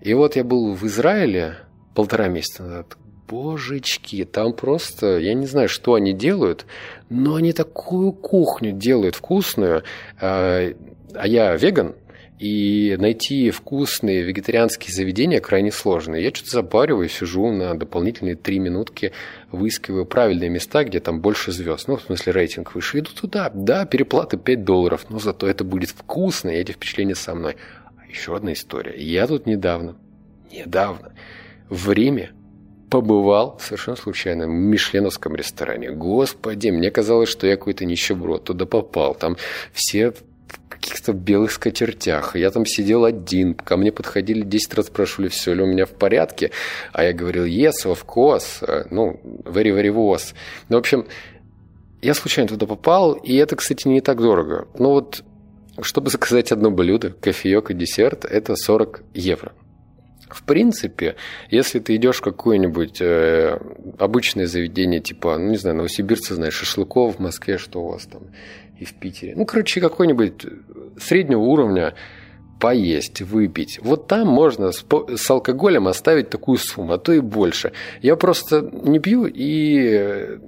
И 0.00 0.14
вот 0.14 0.36
я 0.36 0.44
был 0.44 0.72
в 0.72 0.86
Израиле 0.86 1.56
полтора 1.94 2.28
месяца 2.28 2.62
назад. 2.62 2.96
Божечки, 3.28 4.24
там 4.24 4.54
просто, 4.54 5.18
я 5.18 5.34
не 5.34 5.46
знаю, 5.46 5.68
что 5.68 5.94
они 5.94 6.12
делают, 6.12 6.66
но 7.10 7.36
они 7.36 7.52
такую 7.52 8.12
кухню 8.12 8.72
делают 8.72 9.14
вкусную. 9.14 9.84
А, 10.20 10.72
а 11.14 11.26
я 11.28 11.54
веган, 11.54 11.94
и 12.40 12.96
найти 12.98 13.50
вкусные 13.50 14.22
вегетарианские 14.22 14.94
заведения 14.94 15.40
крайне 15.40 15.70
сложно. 15.70 16.16
Я 16.16 16.34
что-то 16.34 16.52
запариваю, 16.52 17.06
сижу 17.10 17.52
на 17.52 17.74
дополнительные 17.74 18.34
три 18.34 18.58
минутки, 18.58 19.12
выискиваю 19.52 20.06
правильные 20.06 20.48
места, 20.48 20.84
где 20.84 21.00
там 21.00 21.20
больше 21.20 21.52
звезд. 21.52 21.86
Ну, 21.86 21.96
в 21.96 22.02
смысле, 22.02 22.32
рейтинг 22.32 22.74
выше. 22.74 23.00
Иду 23.00 23.10
туда. 23.10 23.50
Да, 23.52 23.84
переплата 23.84 24.38
5 24.38 24.64
долларов, 24.64 25.04
но 25.10 25.18
зато 25.18 25.46
это 25.46 25.64
будет 25.64 25.90
вкусно, 25.90 26.48
и 26.48 26.54
эти 26.54 26.72
впечатления 26.72 27.14
со 27.14 27.34
мной. 27.34 27.56
А 27.98 28.06
еще 28.08 28.34
одна 28.34 28.54
история. 28.54 28.94
Я 28.96 29.26
тут 29.26 29.44
недавно, 29.44 29.98
недавно, 30.50 31.12
в 31.68 31.92
Риме 31.92 32.30
побывал 32.88 33.58
совершенно 33.60 33.98
случайно 33.98 34.46
в 34.46 34.50
мишленовском 34.50 35.36
ресторане. 35.36 35.90
Господи, 35.90 36.70
мне 36.70 36.90
казалось, 36.90 37.28
что 37.28 37.46
я 37.46 37.58
какой-то 37.58 37.84
нищеброд 37.84 38.44
туда 38.44 38.64
попал. 38.64 39.14
Там 39.14 39.36
все 39.74 40.14
каких-то 40.80 41.12
белых 41.12 41.52
скатертях. 41.52 42.36
Я 42.36 42.50
там 42.50 42.66
сидел 42.66 43.04
один. 43.04 43.54
Ко 43.54 43.76
мне 43.76 43.92
подходили 43.92 44.42
10 44.42 44.74
раз 44.74 44.86
спрашивали, 44.86 45.28
все 45.28 45.54
ли 45.54 45.62
у 45.62 45.66
меня 45.66 45.86
в 45.86 45.90
порядке. 45.90 46.50
А 46.92 47.04
я 47.04 47.12
говорил, 47.12 47.44
yes, 47.44 47.84
of 47.84 48.04
course. 48.06 48.86
Ну, 48.90 49.20
very, 49.44 49.72
very 49.72 49.92
was. 49.94 50.34
Ну, 50.68 50.76
в 50.76 50.80
общем, 50.80 51.06
я 52.02 52.14
случайно 52.14 52.48
туда 52.48 52.66
попал, 52.66 53.12
и 53.12 53.34
это, 53.36 53.56
кстати, 53.56 53.86
не 53.88 54.00
так 54.00 54.20
дорого. 54.20 54.68
Ну 54.78 54.90
вот, 54.90 55.22
чтобы 55.82 56.10
заказать 56.10 56.52
одно 56.52 56.70
блюдо, 56.70 57.10
кофеек 57.10 57.70
и 57.70 57.74
десерт, 57.74 58.24
это 58.24 58.56
40 58.56 59.02
евро. 59.14 59.52
В 60.28 60.44
принципе, 60.44 61.16
если 61.50 61.80
ты 61.80 61.96
идешь 61.96 62.18
в 62.18 62.22
какое-нибудь 62.22 63.00
э, 63.00 63.58
обычное 63.98 64.46
заведение, 64.46 65.00
типа, 65.00 65.36
ну, 65.36 65.50
не 65.50 65.56
знаю, 65.56 65.76
новосибирцы, 65.76 66.34
знаешь, 66.34 66.54
шашлыков 66.54 67.16
в 67.16 67.18
Москве, 67.18 67.58
что 67.58 67.82
у 67.82 67.88
вас 67.88 68.06
там, 68.06 68.22
и 68.80 68.84
в 68.84 68.94
Питере. 68.94 69.34
Ну, 69.36 69.44
короче, 69.44 69.80
какой-нибудь 69.80 70.46
среднего 70.98 71.40
уровня 71.40 71.94
поесть, 72.58 73.22
выпить. 73.22 73.78
Вот 73.82 74.06
там 74.08 74.28
можно 74.28 74.72
с, 74.72 74.84
с 75.16 75.30
алкоголем 75.30 75.86
оставить 75.86 76.30
такую 76.30 76.58
сумму, 76.58 76.94
а 76.94 76.98
то 76.98 77.12
и 77.12 77.20
больше. 77.20 77.72
Я 78.02 78.16
просто 78.16 78.60
не 78.60 78.98
пью, 78.98 79.26
и 79.26 80.38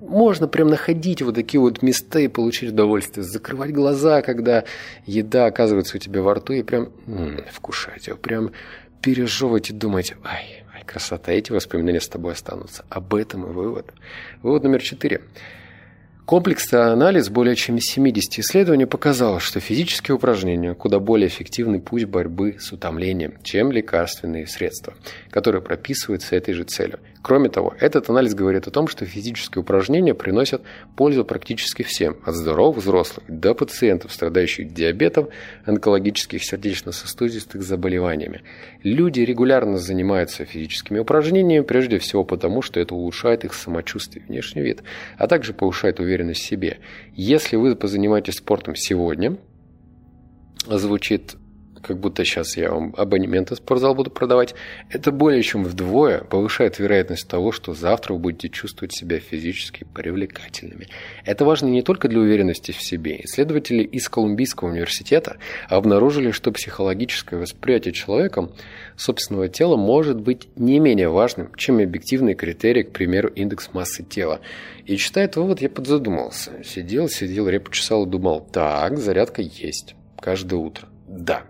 можно 0.00 0.48
прям 0.48 0.68
находить 0.68 1.22
вот 1.22 1.34
такие 1.34 1.60
вот 1.60 1.82
места 1.82 2.20
и 2.20 2.28
получить 2.28 2.72
удовольствие. 2.72 3.24
Закрывать 3.24 3.72
глаза, 3.72 4.22
когда 4.22 4.64
еда 5.04 5.46
оказывается 5.46 5.96
у 5.96 6.00
тебя 6.00 6.22
во 6.22 6.34
рту, 6.34 6.54
и 6.54 6.62
прям 6.62 6.92
м-м, 7.06 7.44
вкушать 7.50 8.06
ее, 8.06 8.16
прям 8.16 8.52
пережевывать 9.02 9.70
и 9.70 9.72
думать, 9.72 10.14
ай, 10.24 10.64
ай, 10.74 10.84
красота, 10.84 11.32
эти 11.32 11.52
воспоминания 11.52 12.00
с 12.00 12.08
тобой 12.08 12.32
останутся. 12.32 12.84
Об 12.88 13.14
этом 13.14 13.44
и 13.44 13.52
вывод. 13.52 13.92
Вывод 14.42 14.62
номер 14.62 14.82
четыре. 14.82 15.20
Комплексный 16.26 16.90
анализ 16.90 17.28
более 17.28 17.54
чем 17.54 17.78
70 17.78 18.40
исследований 18.40 18.84
показал, 18.84 19.38
что 19.38 19.60
физические 19.60 20.16
упражнения 20.16 20.74
куда 20.74 20.98
более 20.98 21.28
эффективный 21.28 21.78
путь 21.78 22.06
борьбы 22.06 22.56
с 22.58 22.72
утомлением, 22.72 23.34
чем 23.44 23.70
лекарственные 23.70 24.48
средства, 24.48 24.94
которые 25.30 25.62
прописываются 25.62 26.34
этой 26.34 26.52
же 26.52 26.64
целью. 26.64 26.98
Кроме 27.22 27.48
того, 27.48 27.74
этот 27.80 28.08
анализ 28.08 28.34
говорит 28.34 28.68
о 28.68 28.70
том, 28.70 28.86
что 28.86 29.04
физические 29.04 29.62
упражнения 29.62 30.14
приносят 30.14 30.62
пользу 30.96 31.24
практически 31.24 31.82
всем, 31.82 32.16
от 32.24 32.36
здоровых 32.36 32.78
взрослых 32.78 33.24
до 33.28 33.52
пациентов, 33.52 34.12
страдающих 34.12 34.72
диабетом, 34.72 35.28
онкологических 35.64 36.44
сердечно-сосудистых 36.44 37.62
заболеваниями. 37.62 38.42
Люди 38.84 39.20
регулярно 39.22 39.76
занимаются 39.76 40.44
физическими 40.44 41.00
упражнениями, 41.00 41.64
прежде 41.64 41.98
всего 41.98 42.22
потому, 42.22 42.62
что 42.62 42.78
это 42.78 42.94
улучшает 42.94 43.44
их 43.44 43.54
самочувствие 43.54 44.24
внешний 44.28 44.62
вид, 44.62 44.84
а 45.18 45.26
также 45.26 45.52
повышает 45.52 45.98
уверенность 45.98 46.15
в 46.24 46.38
себе. 46.38 46.78
Если 47.14 47.56
вы 47.56 47.76
позанимаетесь 47.76 48.36
спортом 48.36 48.74
сегодня, 48.74 49.38
звучит 50.66 51.36
как 51.86 51.98
будто 51.98 52.24
сейчас 52.24 52.56
я 52.56 52.72
вам 52.72 52.92
абонементы 52.96 53.54
в 53.54 53.58
спортзал 53.58 53.94
буду 53.94 54.10
продавать, 54.10 54.54
это 54.90 55.12
более 55.12 55.42
чем 55.42 55.62
вдвое 55.62 56.18
повышает 56.18 56.80
вероятность 56.80 57.28
того, 57.28 57.52
что 57.52 57.74
завтра 57.74 58.14
вы 58.14 58.18
будете 58.18 58.48
чувствовать 58.48 58.92
себя 58.92 59.20
физически 59.20 59.86
привлекательными. 59.94 60.88
Это 61.24 61.44
важно 61.44 61.68
не 61.68 61.82
только 61.82 62.08
для 62.08 62.18
уверенности 62.18 62.72
в 62.72 62.82
себе. 62.82 63.20
Исследователи 63.22 63.84
из 63.84 64.08
Колумбийского 64.08 64.70
университета 64.70 65.36
обнаружили, 65.68 66.32
что 66.32 66.50
психологическое 66.50 67.36
восприятие 67.36 67.94
человеком 67.94 68.52
собственного 68.96 69.48
тела 69.48 69.76
может 69.76 70.20
быть 70.20 70.48
не 70.56 70.80
менее 70.80 71.08
важным, 71.08 71.54
чем 71.56 71.78
объективные 71.78 72.34
критерии, 72.34 72.82
к 72.82 72.92
примеру, 72.92 73.28
индекс 73.28 73.70
массы 73.72 74.02
тела. 74.02 74.40
И 74.86 74.96
читая 74.96 75.26
этот 75.26 75.36
вывод, 75.36 75.60
я 75.60 75.68
подзадумался. 75.68 76.64
Сидел, 76.64 77.08
сидел, 77.08 77.48
репу 77.48 77.70
чесал 77.70 78.06
и 78.06 78.10
думал, 78.10 78.40
так, 78.40 78.98
зарядка 78.98 79.42
есть 79.42 79.94
каждое 80.20 80.56
утро. 80.56 80.88
Да. 81.06 81.44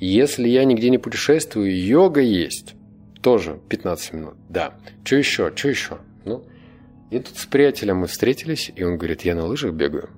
Если 0.00 0.48
я 0.48 0.64
нигде 0.64 0.90
не 0.90 0.98
путешествую, 0.98 1.76
йога 1.76 2.20
есть. 2.20 2.74
Тоже 3.20 3.58
15 3.68 4.12
минут. 4.12 4.34
Да. 4.48 4.74
Что 5.04 5.16
еще? 5.16 5.52
Что 5.54 5.68
еще? 5.68 5.98
Ну, 6.24 6.44
и 7.10 7.18
тут 7.18 7.36
с 7.36 7.46
приятелем 7.46 7.98
мы 7.98 8.06
встретились, 8.06 8.70
и 8.74 8.84
он 8.84 8.96
говорит, 8.96 9.22
я 9.22 9.34
на 9.34 9.46
лыжах 9.46 9.72
бегаю. 9.72 10.10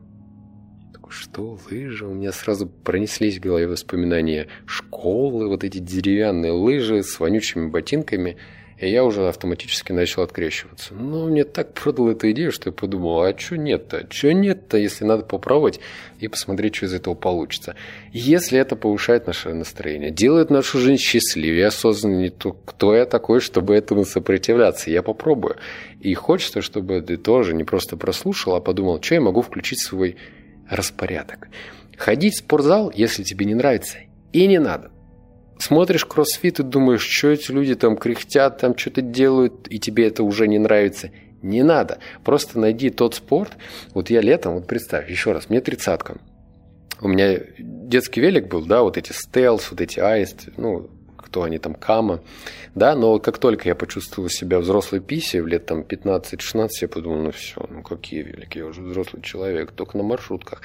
Такой, 0.92 1.12
что, 1.12 1.58
лыжи? 1.70 2.06
У 2.06 2.14
меня 2.14 2.32
сразу 2.32 2.66
пронеслись 2.66 3.38
в 3.38 3.40
голове 3.40 3.68
воспоминания 3.68 4.49
школы, 4.66 5.49
вот 5.49 5.64
эти 5.64 5.78
деревянные 5.78 6.52
лыжи 6.52 7.02
с 7.02 7.18
вонючими 7.18 7.68
ботинками– 7.68 8.37
и 8.80 8.90
я 8.90 9.04
уже 9.04 9.28
автоматически 9.28 9.92
начал 9.92 10.22
открещиваться. 10.22 10.94
Но 10.94 11.26
мне 11.26 11.44
так 11.44 11.75
продал 11.75 12.08
эту 12.08 12.30
идею, 12.30 12.50
что 12.50 12.70
я 12.70 12.72
подумал, 12.72 13.22
а 13.22 13.38
что 13.38 13.58
нет-то? 13.58 14.06
Что 14.10 14.32
нет-то, 14.32 14.78
если 14.78 15.04
надо 15.04 15.25
попробовать 15.25 15.80
и 16.18 16.28
посмотреть, 16.28 16.76
что 16.76 16.87
из 16.87 16.94
этого 16.94 17.14
получится. 17.14 17.76
Если 18.12 18.58
это 18.58 18.76
повышает 18.76 19.26
наше 19.26 19.52
настроение, 19.52 20.10
делает 20.10 20.49
нашу 20.49 20.78
жизнь 20.78 21.00
счастливее, 21.02 21.66
осознаннее, 21.66 22.30
то 22.30 22.52
кто 22.52 22.94
я 22.94 23.04
такой, 23.04 23.40
чтобы 23.40 23.75
этому 23.75 24.04
сопротивляться? 24.04 24.90
Я 24.90 25.02
попробую. 25.02 25.56
И 26.00 26.14
хочется, 26.14 26.62
чтобы 26.62 27.02
ты 27.02 27.18
тоже 27.18 27.54
не 27.54 27.64
просто 27.64 27.99
прослушал, 27.99 28.54
а 28.54 28.60
подумал, 28.60 29.02
что 29.02 29.14
я 29.14 29.20
могу 29.20 29.42
включить 29.42 29.80
в 29.80 29.84
свой 29.84 30.16
распорядок. 30.70 31.49
Ходить 31.99 32.34
в 32.34 32.38
спортзал, 32.38 32.90
если 32.94 33.25
тебе 33.25 33.44
не 33.44 33.54
нравится, 33.54 33.99
и 34.32 34.46
не 34.46 34.58
надо. 34.58 34.90
Смотришь 35.60 36.04
кроссфит 36.04 36.60
и 36.60 36.62
думаешь, 36.62 37.02
что 37.02 37.28
эти 37.28 37.52
люди 37.52 37.74
там 37.74 37.96
кряхтят, 37.96 38.58
там 38.58 38.76
что-то 38.76 39.02
делают, 39.02 39.68
и 39.68 39.78
тебе 39.78 40.08
это 40.08 40.22
уже 40.22 40.48
не 40.48 40.58
нравится. 40.58 41.10
Не 41.42 41.62
надо. 41.62 41.98
Просто 42.24 42.58
найди 42.58 42.90
тот 42.90 43.14
спорт. 43.14 43.52
Вот 43.94 44.10
я 44.10 44.20
летом, 44.20 44.54
вот 44.54 44.66
представь, 44.66 45.08
еще 45.08 45.32
раз, 45.32 45.48
мне 45.48 45.60
тридцатка. 45.60 46.18
У 47.00 47.08
меня 47.08 47.38
детский 47.58 48.20
велик 48.20 48.48
был, 48.48 48.66
да, 48.66 48.82
вот 48.82 48.98
эти 48.98 49.12
стелс, 49.12 49.70
вот 49.70 49.80
эти 49.80 50.00
аист, 50.00 50.48
ну, 50.58 50.90
кто 51.30 51.44
они 51.44 51.58
там, 51.58 51.75
Кама, 51.75 52.20
да, 52.75 52.96
но 52.96 53.20
как 53.20 53.38
только 53.38 53.68
я 53.68 53.76
почувствовал 53.76 54.28
себя 54.28 54.58
взрослой 54.58 55.00
писи 55.00 55.38
в 55.38 55.46
лет 55.46 55.64
там 55.64 55.82
15-16, 55.82 56.68
я 56.82 56.88
подумал, 56.88 57.22
ну 57.22 57.30
все, 57.30 57.64
ну 57.70 57.82
какие 57.82 58.22
велики, 58.22 58.58
я 58.58 58.66
уже 58.66 58.82
взрослый 58.82 59.22
человек, 59.22 59.70
только 59.70 59.96
на 59.96 60.02
маршрутках. 60.02 60.62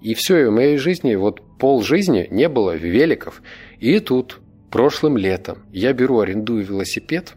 И 0.00 0.14
все, 0.14 0.38
и 0.38 0.44
в 0.46 0.50
моей 0.50 0.78
жизни, 0.78 1.14
вот 1.14 1.42
пол 1.58 1.82
жизни 1.82 2.26
не 2.30 2.48
было 2.48 2.74
великов. 2.74 3.40
И 3.78 4.00
тут, 4.00 4.40
прошлым 4.70 5.16
летом, 5.16 5.58
я 5.70 5.92
беру, 5.92 6.18
арендую 6.18 6.64
велосипед, 6.64 7.34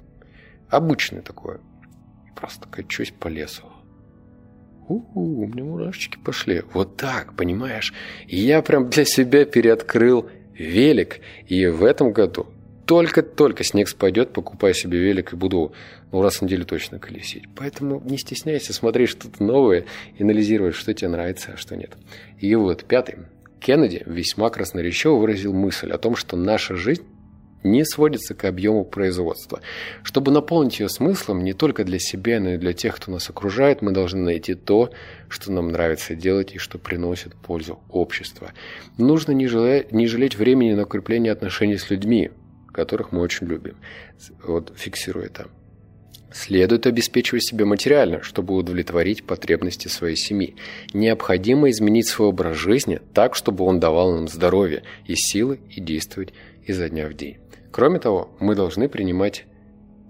обычный 0.70 1.22
такой, 1.22 1.58
просто 2.36 2.68
качусь 2.68 3.12
по 3.12 3.28
лесу. 3.28 3.66
У-у, 4.88 5.44
у 5.44 5.48
меня 5.48 5.64
мурашечки 5.64 6.18
пошли. 6.18 6.64
Вот 6.74 6.98
так, 6.98 7.36
понимаешь? 7.36 7.94
И 8.28 8.38
я 8.38 8.62
прям 8.62 8.90
для 8.90 9.06
себя 9.06 9.46
переоткрыл 9.46 10.30
велик. 10.54 11.20
И 11.48 11.66
в 11.68 11.84
этом 11.84 12.12
году 12.12 12.48
только-только 12.86 13.64
снег 13.64 13.88
спадет, 13.88 14.34
покупай 14.34 14.74
себе 14.74 15.00
велик 15.00 15.34
и 15.34 15.36
буду 15.36 15.74
ну, 16.12 16.22
раз 16.22 16.38
в 16.38 16.42
неделю 16.44 16.66
точно 16.66 17.00
колесить. 17.00 17.44
Поэтому 17.56 18.02
не 18.06 18.18
стесняйся 18.18 18.74
смотреть 18.74 19.10
что-то 19.10 19.44
новое 19.44 19.86
и 20.18 20.24
анализировать, 20.24 20.76
что 20.76 20.94
тебе 20.94 21.10
нравится, 21.10 21.54
а 21.54 21.58
что 21.58 21.76
нет. 21.76 21.92
И 22.40 22.54
вот 22.56 22.84
пятый. 22.84 23.20
Кеннеди 23.60 24.04
весьма 24.06 24.50
красноречиво 24.50 25.16
выразил 25.16 25.54
мысль 25.54 25.92
о 25.92 25.98
том, 25.98 26.18
что 26.18 26.36
наша 26.36 26.76
жизнь 26.76 27.06
не 27.64 27.86
сводится 27.86 28.36
к 28.36 28.44
объему 28.44 28.84
производства. 28.84 29.62
Чтобы 30.04 30.32
наполнить 30.32 30.82
ее 30.82 30.90
смыслом 30.90 31.44
не 31.46 31.54
только 31.54 31.86
для 31.86 32.00
себя, 32.00 32.42
но 32.42 32.52
и 32.52 32.58
для 32.58 32.74
тех, 32.74 32.96
кто 32.96 33.12
нас 33.12 33.30
окружает, 33.30 33.82
мы 33.82 33.92
должны 33.92 34.22
найти 34.22 34.54
то, 34.54 34.92
что 35.30 35.52
нам 35.52 35.70
нравится 35.70 36.16
делать 36.16 36.54
и 36.56 36.58
что 36.58 36.78
приносит 36.78 37.36
пользу 37.36 37.80
обществу. 37.90 38.50
Нужно 38.98 39.32
не 39.32 39.48
жалеть, 39.48 39.94
не 39.94 40.08
жалеть 40.08 40.36
времени 40.36 40.74
на 40.74 40.84
укрепление 40.84 41.32
отношений 41.32 41.78
с 41.78 41.90
людьми, 41.90 42.32
которых 42.74 43.14
мы 43.14 43.22
очень 43.22 43.48
любим. 43.48 43.78
Вот 44.44 44.74
фиксирую 44.76 45.26
это. 45.26 45.48
Следует 46.34 46.88
обеспечивать 46.88 47.46
себя 47.46 47.66
материально, 47.66 48.24
чтобы 48.24 48.56
удовлетворить 48.56 49.24
потребности 49.24 49.88
своей 49.88 50.16
семьи. 50.16 50.56
Необходимо 50.92 51.70
изменить 51.70 52.08
свой 52.08 52.30
образ 52.30 52.58
жизни 52.58 53.00
так, 53.14 53.36
чтобы 53.36 53.64
он 53.66 53.80
давал 53.80 54.16
нам 54.16 54.28
здоровье 54.28 54.82
и 55.06 55.14
силы 55.16 55.60
и 55.70 55.80
действовать 55.80 56.34
изо 56.66 56.90
дня 56.90 57.08
в 57.08 57.14
день. 57.14 57.38
Кроме 57.72 58.00
того, 58.00 58.32
мы 58.40 58.56
должны 58.56 58.90
принимать 58.90 59.46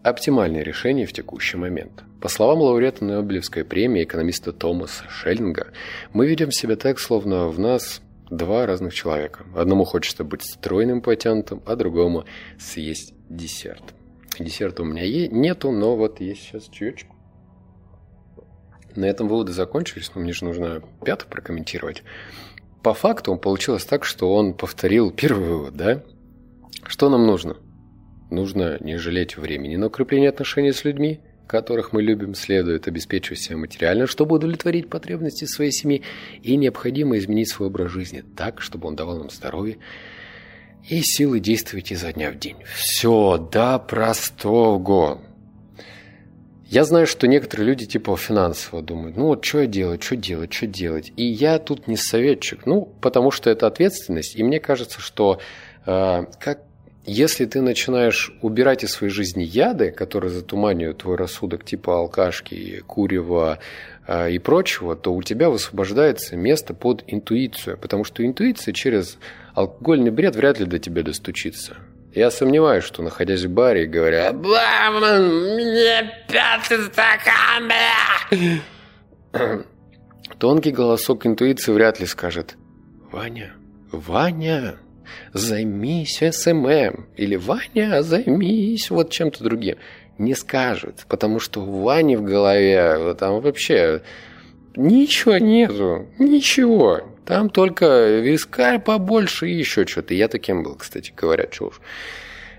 оптимальные 0.02 0.64
решения 0.64 1.06
в 1.06 1.14
текущий 1.14 1.58
момент. 1.58 2.04
По 2.22 2.30
словам 2.30 2.60
лауреата 2.60 3.04
Нобелевской 3.04 3.66
премии 3.66 4.04
экономиста 4.04 4.54
Томаса 4.54 5.04
Шеллинга, 5.10 5.68
мы 6.14 6.26
ведем 6.26 6.52
себя 6.52 6.78
так, 6.78 7.00
словно 7.00 7.50
в 7.50 7.60
нас 7.60 8.02
два 8.30 8.66
разных 8.66 8.94
человека. 8.94 9.46
Одному 9.56 9.84
хочется 9.84 10.24
быть 10.24 10.44
стройным 10.44 11.02
потянутым, 11.02 11.62
а 11.66 11.76
другому 11.76 12.26
съесть 12.60 13.14
десерт. 13.30 13.84
Десерта 14.40 14.84
у 14.84 14.86
меня 14.86 15.04
е- 15.04 15.28
нету, 15.28 15.72
но 15.72 15.96
вот 15.96 16.20
есть 16.20 16.42
сейчас 16.42 16.68
чаечек. 16.70 17.10
На 18.96 19.06
этом 19.06 19.28
выводы 19.28 19.52
закончились, 19.52 20.12
но 20.14 20.22
мне 20.22 20.34
же 20.34 20.46
нужно 20.46 20.82
пятый 21.04 21.28
прокомментировать. 21.28 22.04
По 22.84 22.94
факту 22.94 23.36
получилось 23.38 23.86
так, 23.86 24.04
что 24.06 24.34
он 24.34 24.54
повторил 24.54 25.12
первый 25.12 25.48
вывод, 25.48 25.76
да? 25.76 26.04
Что 26.86 27.10
нам 27.10 27.26
нужно? 27.26 27.58
Нужно 28.30 28.78
не 28.82 28.98
жалеть 28.98 29.38
времени 29.38 29.76
на 29.78 29.88
укрепление 29.88 30.30
отношений 30.30 30.74
с 30.74 30.84
людьми, 30.84 31.22
которых 31.48 31.94
мы 31.94 32.02
любим, 32.02 32.36
следует 32.36 32.88
обеспечивать 32.88 33.40
себя 33.40 33.58
материально, 33.58 34.08
чтобы 34.08 34.36
удовлетворить 34.36 34.90
потребности 34.90 35.46
своей 35.46 35.72
семьи, 35.72 36.02
и 36.42 36.56
необходимо 36.56 37.18
изменить 37.18 37.50
свой 37.50 37.68
образ 37.68 37.92
жизни 37.92 38.24
так, 38.36 38.62
чтобы 38.62 38.88
он 38.88 38.96
давал 38.96 39.18
нам 39.18 39.30
здоровье 39.30 39.78
и 40.90 41.02
силы 41.02 41.40
действовать 41.40 41.92
изо 41.92 42.12
дня 42.12 42.32
в 42.32 42.38
день. 42.38 42.58
Все 42.76 43.38
до 43.38 43.80
простого. 43.80 45.22
Я 46.66 46.86
знаю, 46.86 47.06
что 47.06 47.28
некоторые 47.28 47.68
люди 47.68 47.86
типа 47.86 48.18
финансово 48.18 48.82
думают, 48.82 49.16
ну 49.16 49.28
вот 49.28 49.46
что 49.46 49.62
я 49.62 49.68
делать, 49.68 50.02
что 50.02 50.16
делать, 50.16 50.52
что 50.54 50.66
делать. 50.66 51.14
И 51.16 51.24
я 51.24 51.60
тут 51.60 51.88
не 51.88 51.98
советчик, 51.98 52.66
ну, 52.66 52.86
потому 53.00 53.32
что 53.32 53.50
это 53.50 53.68
ответственность. 53.68 54.36
И 54.36 54.44
мне 54.44 54.60
кажется, 54.60 55.00
что 55.00 55.40
э, 55.86 56.26
как 56.40 56.64
если 57.06 57.46
ты 57.46 57.62
начинаешь 57.62 58.34
убирать 58.42 58.84
из 58.84 58.92
своей 58.92 59.12
жизни 59.12 59.44
яды, 59.44 59.92
которые 59.92 60.32
затуманивают 60.32 61.00
твой 61.00 61.18
рассудок, 61.18 61.66
типа 61.66 61.98
алкашки, 61.98 62.82
курева 62.88 63.60
э, 64.08 64.32
и 64.32 64.40
прочего, 64.40 64.96
то 64.96 65.14
у 65.14 65.22
тебя 65.22 65.50
высвобождается 65.50 66.38
место 66.38 66.74
под 66.74 67.04
интуицию, 67.08 67.78
потому 67.78 68.06
что 68.06 68.26
интуиция 68.26 68.74
через 68.74 69.18
алкогольный 69.54 70.12
бред 70.12 70.36
вряд 70.36 70.60
ли 70.60 70.66
до 70.66 70.80
тебя 70.80 71.04
достучится. 71.04 71.76
Я 72.14 72.32
сомневаюсь, 72.32 72.84
что, 72.84 73.02
находясь 73.02 73.44
в 73.44 73.50
баре, 73.50 73.86
говоря 73.86 74.32
«Мне 74.32 76.12
пятый 76.30 76.86
стакан, 76.86 77.68
бля!» 79.32 79.64
Тонкий 80.40 80.72
голосок 80.72 81.26
интуиции 81.26 81.72
вряд 81.74 82.00
ли 82.00 82.06
скажет 82.06 82.56
«Ваня, 83.12 83.54
Ваня, 83.92 84.76
займись 85.34 86.22
SMM, 86.22 87.08
или 87.16 87.36
Ваня, 87.36 88.02
займись 88.04 88.90
вот 88.90 89.10
чем-то 89.10 89.44
другим. 89.44 89.78
Не 90.18 90.36
скажет, 90.36 91.06
потому 91.08 91.40
что 91.40 91.62
у 91.62 91.82
Вани 91.82 92.16
в 92.16 92.24
голове 92.24 93.16
там 93.16 93.42
вообще 93.42 94.02
ничего 94.76 95.38
нету, 95.38 96.08
ничего. 96.20 97.02
Там 97.26 97.50
только 97.50 98.20
вискарь 98.20 98.80
побольше 98.80 99.50
и 99.50 99.54
еще 99.54 99.88
что-то. 99.88 100.14
Я 100.14 100.28
таким 100.28 100.64
был, 100.64 100.76
кстати 100.76 101.14
говоря, 101.16 101.48
чего 101.48 101.70
уж 101.70 101.82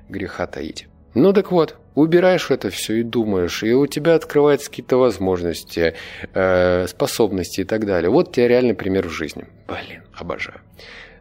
греха 0.08 0.46
таить. 0.46 0.86
Ну 1.14 1.32
так 1.32 1.52
вот, 1.52 1.76
убираешь 1.94 2.50
это 2.50 2.70
все 2.70 2.94
и 2.94 3.02
думаешь, 3.02 3.62
и 3.62 3.72
у 3.72 3.86
тебя 3.86 4.14
открываются 4.16 4.68
какие-то 4.68 4.96
возможности, 4.96 5.94
э, 6.32 6.86
способности 6.88 7.60
и 7.60 7.64
так 7.64 7.86
далее. 7.86 8.10
Вот 8.10 8.32
тебе 8.32 8.48
реальный 8.48 8.74
пример 8.74 9.06
в 9.06 9.12
жизни. 9.12 9.44
Блин, 9.68 10.02
обожаю. 10.12 10.60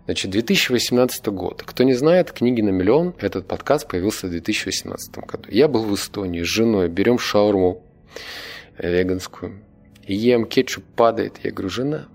Значит, 0.06 0.32
2018 0.32 1.28
год. 1.28 1.64
Кто 1.66 1.84
не 1.86 1.94
знает, 1.94 2.34
книги 2.34 2.60
на 2.60 2.72
миллион, 2.72 3.16
этот 3.20 3.48
подкаст 3.48 3.88
появился 3.88 4.28
в 4.28 4.32
2018 4.32 5.18
году. 5.20 5.48
Я 5.50 5.70
был 5.70 5.84
в 5.84 5.96
Эстонии 5.96 6.44
с 6.44 6.48
женой, 6.48 6.90
берем 6.90 7.18
шаурму 7.18 7.86
веганскую, 8.78 9.62
ем, 10.06 10.46
кетчуп 10.46 10.84
падает. 10.84 11.40
Я 11.44 11.52
говорю, 11.52 11.70
жена, 11.70 12.08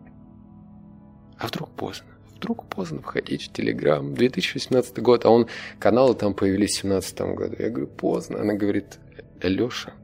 а 1.38 1.46
вдруг 1.46 1.70
поздно? 1.70 2.06
Вдруг 2.36 2.66
поздно 2.66 3.00
входить 3.00 3.44
в 3.44 3.52
Телеграм. 3.54 4.12
2018 4.12 4.98
год, 4.98 5.24
а 5.24 5.30
он, 5.30 5.48
каналы 5.78 6.14
там 6.14 6.34
появились 6.34 6.80
в 6.80 6.82
2017 6.82 7.20
году. 7.36 7.56
Я 7.58 7.70
говорю, 7.70 7.86
поздно. 7.86 8.40
Она 8.40 8.52
говорит, 8.52 8.98
Леша, 9.42 9.94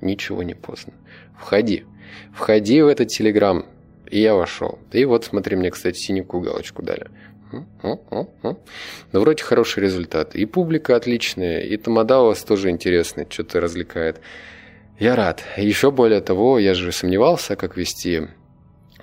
ничего 0.00 0.44
не 0.44 0.54
поздно. 0.54 0.92
Входи. 1.36 1.86
Входи 2.32 2.82
в 2.82 2.86
этот 2.86 3.08
Телеграм. 3.08 3.66
И 4.12 4.20
я 4.20 4.34
вошел. 4.34 4.78
И 4.92 5.06
вот, 5.06 5.24
смотри, 5.24 5.56
мне, 5.56 5.70
кстати, 5.70 5.96
синенькую 5.96 6.42
галочку 6.42 6.82
дали. 6.82 7.06
Ну, 7.82 8.60
вроде 9.12 9.42
хороший 9.42 9.82
результат. 9.82 10.34
И 10.34 10.44
публика 10.44 10.96
отличная, 10.96 11.60
и 11.60 11.78
тамада 11.78 12.20
у 12.20 12.26
вас 12.26 12.44
тоже 12.44 12.68
интересный, 12.68 13.26
что-то 13.28 13.60
развлекает. 13.60 14.20
Я 14.98 15.16
рад. 15.16 15.42
Еще 15.56 15.90
более 15.90 16.20
того, 16.20 16.58
я 16.58 16.74
же 16.74 16.92
сомневался, 16.92 17.56
как 17.56 17.78
вести 17.78 18.28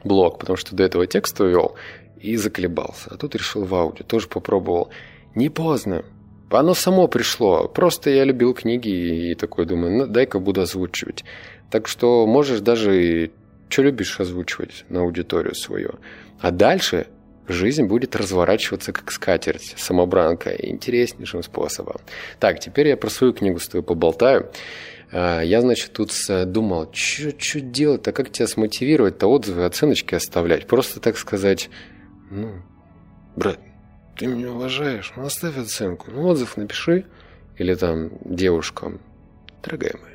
блог, 0.04 0.38
потому 0.38 0.58
что 0.58 0.76
до 0.76 0.84
этого 0.84 1.08
текста 1.08 1.44
вел 1.44 1.76
и 2.22 2.36
заколебался. 2.36 3.10
А 3.10 3.18
тут 3.18 3.34
решил 3.34 3.64
в 3.64 3.74
аудио, 3.74 4.06
тоже 4.06 4.28
попробовал. 4.28 4.92
Не 5.34 5.50
поздно. 5.50 6.06
Оно 6.52 6.76
само 6.76 7.08
пришло. 7.08 7.68
Просто 7.68 8.12
я 8.12 8.26
любил 8.26 8.54
книги 8.54 9.32
и 9.32 9.36
такой 9.36 9.66
думаю, 9.66 9.92
ну 9.98 10.08
дай-ка 10.08 10.38
буду 10.40 10.62
озвучивать. 10.62 11.26
Так 11.72 11.88
что 11.88 12.28
можешь 12.28 12.60
даже 12.60 13.32
что 13.70 13.84
любишь 13.84 14.20
озвучивать 14.20 14.86
на 14.90 15.02
аудиторию 15.02 15.56
свою. 15.56 16.00
А 16.40 16.52
дальше 16.52 17.08
жизнь 17.48 17.84
будет 17.84 18.16
разворачиваться 18.16 18.92
как 18.92 19.12
скатерть, 19.12 19.76
самобранка, 19.78 20.52
интереснейшим 20.52 21.44
способом. 21.44 21.98
Так, 22.40 22.60
теперь 22.60 22.88
я 22.90 22.98
про 22.98 23.10
свою 23.10 23.34
книгу 23.34 23.60
с 23.60 23.68
тобой 23.68 23.84
поболтаю. 23.84 24.52
А, 25.12 25.42
я, 25.42 25.62
значит, 25.62 25.94
тут 25.94 26.12
думал, 26.46 26.90
что 26.94 27.62
делать-то, 27.62 28.12
как 28.12 28.32
тебя 28.32 28.48
смотивировать-то 28.48 29.28
отзывы, 29.28 29.66
оценочки 29.66 30.16
оставлять. 30.16 30.68
Просто 30.68 31.00
так 31.00 31.18
сказать, 31.18 31.70
ну, 32.30 32.62
брат, 33.36 33.60
ты 34.18 34.28
меня 34.28 34.52
уважаешь, 34.52 35.14
ну 35.16 35.24
оставь 35.26 35.58
оценку, 35.58 36.12
ну 36.12 36.28
отзыв 36.28 36.58
напиши. 36.58 37.06
Или 37.58 37.74
там 37.74 38.12
девушкам, 38.24 39.02
дорогая 39.62 39.94
моя, 40.02 40.09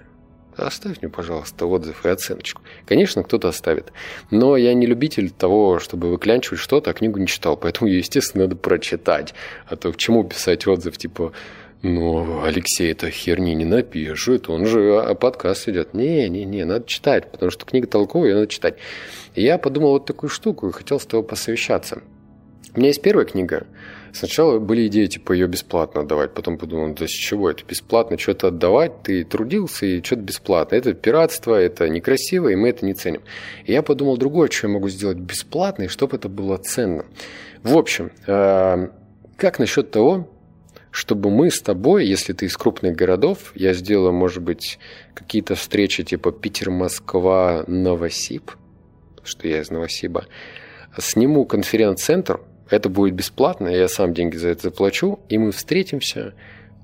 оставь 0.57 1.01
мне, 1.01 1.11
пожалуйста, 1.11 1.67
отзыв 1.67 2.05
и 2.05 2.09
оценочку. 2.09 2.62
Конечно, 2.87 3.23
кто-то 3.23 3.49
оставит. 3.49 3.93
Но 4.31 4.57
я 4.57 4.75
не 4.75 4.87
любитель 4.87 5.31
того, 5.31 5.79
чтобы 5.79 6.11
выклянчивать 6.11 6.61
что-то, 6.61 6.90
а 6.90 6.95
книгу 6.95 7.19
не 7.19 7.27
читал. 7.27 7.57
Поэтому 7.57 7.88
ее, 7.88 7.99
естественно, 7.99 8.45
надо 8.45 8.57
прочитать. 8.57 9.35
А 9.67 9.77
то 9.77 9.93
к 9.93 9.97
чему 9.97 10.25
писать 10.25 10.67
отзыв, 10.67 10.97
типа, 10.99 11.33
ну, 11.83 12.43
Алексей 12.43 12.90
это 12.90 13.11
херни 13.11 13.55
не 13.55 13.67
напишет, 13.67 14.49
он 14.49 14.64
же 14.64 14.99
а 15.01 15.14
подкаст 15.14 15.69
идет. 15.69 15.93
Не-не-не, 15.93 16.64
надо 16.64 16.87
читать, 16.87 17.31
потому 17.31 17.51
что 17.51 17.67
книга 17.67 17.87
толковая, 17.87 18.31
ее 18.31 18.35
надо 18.37 18.47
читать. 18.47 18.77
И 19.35 19.43
я 19.43 19.59
подумал 19.59 19.90
вот 19.90 20.07
такую 20.07 20.31
штуку 20.31 20.69
и 20.69 20.73
хотел 20.73 20.99
с 20.99 21.05
тобой 21.05 21.27
посовещаться. 21.27 22.01
У 22.75 22.79
меня 22.79 22.88
есть 22.88 23.03
первая 23.03 23.27
книга. 23.27 23.67
Сначала 24.14 24.61
были 24.61 24.87
идеи, 24.87 25.07
типа, 25.07 25.33
ее 25.33 25.48
бесплатно 25.48 26.03
отдавать. 26.03 26.35
Потом 26.35 26.57
подумал, 26.57 26.94
да 26.94 27.09
с 27.09 27.11
чего 27.11 27.50
это 27.50 27.64
бесплатно? 27.64 28.16
Что-то 28.16 28.48
отдавать? 28.48 29.03
Ты 29.03 29.24
трудился, 29.24 29.87
и 29.87 30.00
что-то 30.05 30.22
бесплатно. 30.22 30.77
Это 30.77 30.94
пиратство, 30.94 31.57
это 31.57 31.88
некрасиво, 31.88 32.48
и 32.48 32.55
мы 32.55 32.68
это 32.68 32.87
не 32.87 32.94
ценим. 32.94 33.22
И 33.64 33.72
я 33.72 33.83
подумал 33.83 34.16
другое, 34.16 34.48
что 34.50 34.68
я 34.68 34.72
могу 34.72 34.88
сделать 34.88 35.18
бесплатно, 35.18 35.85
и 35.85 35.88
чтобы 35.88 36.16
это 36.16 36.29
было 36.29 36.59
ценно. 36.59 37.05
В 37.64 37.77
общем, 37.77 38.12
э, 38.29 38.88
как 39.37 39.59
насчет 39.59 39.90
того, 39.90 40.29
чтобы 40.92 41.31
мы 41.31 41.50
с 41.50 41.61
тобой, 41.61 42.07
если 42.07 42.35
ты 42.35 42.46
из 42.46 42.57
крупных 42.57 42.94
городов, 42.94 43.50
я 43.57 43.74
сделаю, 43.74 44.12
может 44.12 44.44
быть, 44.44 44.79
какие-то 45.14 45.57
встречи 45.57 46.05
типа 46.05 46.31
Питер, 46.31 46.70
Москва, 46.70 47.64
Новосиб, 47.66 48.53
что 49.24 49.48
я 49.48 49.61
из 49.61 49.70
Новосиба, 49.70 50.27
сниму 51.00 51.46
конференц-центр, 51.46 52.40
это 52.70 52.88
будет 52.88 53.14
бесплатно, 53.14 53.68
я 53.68 53.88
сам 53.88 54.14
деньги 54.14 54.37
за 54.37 54.48
это 54.48 54.62
заплачу, 54.64 55.20
и 55.29 55.38
мы 55.38 55.53
встретимся 55.53 56.35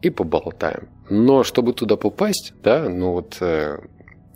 и 0.02 0.10
поболтаем. 0.10 0.88
Но 1.08 1.42
чтобы 1.42 1.72
туда 1.72 1.96
попасть, 1.96 2.52
да, 2.62 2.88
ну 2.88 3.12
вот 3.12 3.36
э, 3.40 3.78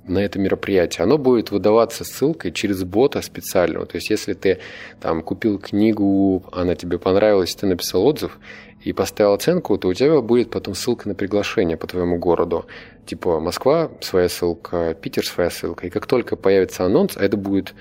на 0.07 0.19
это 0.19 0.39
мероприятие, 0.39 1.05
оно 1.05 1.19
будет 1.19 1.51
выдаваться 1.51 2.05
ссылкой 2.05 2.53
через 2.53 2.85
бота 2.85 3.23
специального. 3.23 3.87
То 3.87 3.97
есть, 3.97 4.11
если 4.11 4.35
ты 4.35 4.59
там 5.01 5.23
купил 5.23 5.59
книгу, 5.59 6.45
она 6.53 6.75
тебе 6.75 6.99
понравилась, 6.99 7.55
ты 7.55 7.67
написал 7.67 8.05
отзыв, 8.05 8.39
и 8.85 8.93
поставил 8.93 9.33
оценку, 9.33 9.79
то 9.79 9.89
у 9.89 9.95
тебя 9.95 10.21
будет 10.21 10.51
потом 10.51 10.75
ссылка 10.75 11.09
на 11.09 11.15
приглашение 11.15 11.79
по 11.79 11.87
твоему 11.87 12.19
городу. 12.19 12.67
Типа 13.07 13.41
Москва 13.41 13.91
своя 14.01 14.29
ссылка, 14.29 14.95
Питер 14.95 15.25
своя 15.25 15.49
ссылка. 15.49 15.87
И 15.87 15.91
как 15.91 16.07
только 16.07 16.37
появится 16.37 16.85
анонс, 16.85 17.17
а 17.17 17.25
это 17.25 17.39
будет, 17.39 17.75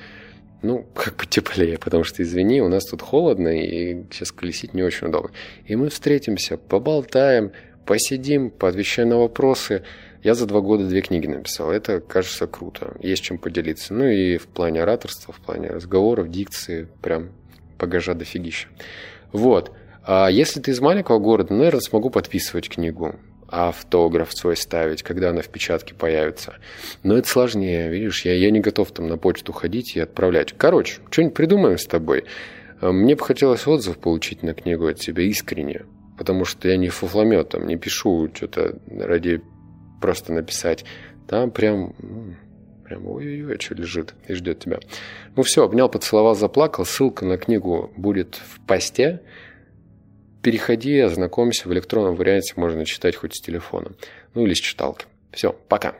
ну, 0.63 0.86
как 0.95 1.17
бы 1.17 1.26
теплее, 1.26 1.78
потому 1.78 2.04
что, 2.04 2.23
извини, 2.23 2.62
у 2.62 2.69
нас 2.69 2.86
тут 2.86 3.02
холодно, 3.02 3.49
и 3.49 4.04
сейчас 4.12 4.32
колесить 4.32 4.73
не 4.73 4.82
очень 4.82 5.08
удобно. 5.08 5.32
И 5.65 5.76
мы 5.76 5.89
встретимся, 5.89 6.58
поболтаем, 6.58 7.52
посидим, 7.86 8.49
поотвечаем 8.49 9.10
на 9.10 9.17
вопросы. 9.17 9.84
Я 10.23 10.36
за 10.36 10.45
два 10.45 10.62
года 10.62 10.88
две 10.88 11.02
книги 11.02 11.28
написал. 11.28 11.71
Это, 11.71 11.99
кажется, 11.99 12.47
круто. 12.47 12.95
Есть 13.02 13.23
чем 13.23 13.38
поделиться. 13.38 13.93
Ну 13.93 14.06
и 14.06 14.38
в 14.38 14.47
плане 14.47 14.82
ораторства, 14.82 15.34
в 15.34 15.41
плане 15.41 15.67
разговоров, 15.67 16.30
дикции, 16.30 16.88
прям 17.02 17.32
погожа 17.78 18.13
дофигища. 18.13 18.69
Вот. 19.34 19.73
А 20.06 20.30
если 20.30 20.62
ты 20.62 20.71
из 20.71 20.80
маленького 20.80 21.19
города, 21.19 21.54
наверное, 21.54 21.82
смогу 21.82 22.10
подписывать 22.10 22.69
книгу 22.69 23.15
автограф 23.54 24.34
свой 24.34 24.58
ставить, 24.58 25.04
когда 25.04 25.30
она 25.30 25.44
в 25.44 25.48
печатке 25.48 25.94
появится. 25.94 26.56
Но 27.04 27.16
это 27.16 27.28
сложнее, 27.28 27.88
видишь, 27.89 28.26
я, 28.26 28.34
я 28.34 28.50
не 28.50 28.60
готов 28.60 28.92
там 28.92 29.08
на 29.08 29.18
почту 29.18 29.54
ходить 29.54 29.96
и 29.96 30.00
отправлять. 30.00 30.54
Короче, 30.58 31.02
что-нибудь 31.12 31.36
придумаем 31.36 31.78
с 31.78 31.86
тобой. 31.86 32.26
А, 32.82 32.92
мне 32.92 33.16
бы 33.16 33.24
хотелось 33.24 33.68
отзыв 33.68 34.00
получить 34.00 34.42
на 34.42 34.56
книгу 34.56 34.88
от 34.88 35.00
тебя 35.00 35.22
искренне, 35.24 35.86
потому 36.18 36.46
что 36.46 36.68
я 36.68 36.78
не 36.78 36.89
фуфлометом, 36.89 37.68
не 37.68 37.78
пишу 37.78 38.28
что-то 38.34 38.80
ради 38.89 39.42
просто 40.02 40.34
написать. 40.34 40.84
Там 41.28 41.52
прям, 41.52 41.94
прям 42.86 43.06
ой-ой-ой, 43.06 43.60
что 43.60 43.76
лежит 43.76 44.16
и 44.28 44.34
ждет 44.34 44.62
тебя. 44.62 44.80
Ну 45.36 45.44
все, 45.44 45.63
обнял, 45.63 45.89
поцеловал, 45.89 46.34
заплакал. 46.34 46.86
Ссылка 46.86 47.24
на 47.24 47.38
книгу 47.38 47.94
будет 47.98 48.34
в 48.36 48.66
посте 48.66 49.22
переходи, 50.44 51.00
ознакомься. 51.00 51.68
В 51.68 51.74
электронном 51.74 52.16
варианте 52.16 52.54
можно 52.58 52.86
читать 52.86 53.16
хоть 53.16 53.36
с 53.36 53.42
телефона. 53.42 53.94
Ну 54.36 54.46
или 54.46 54.54
с 54.54 54.60
читалки. 54.60 55.08
Все, 55.32 55.54
пока. 55.68 55.96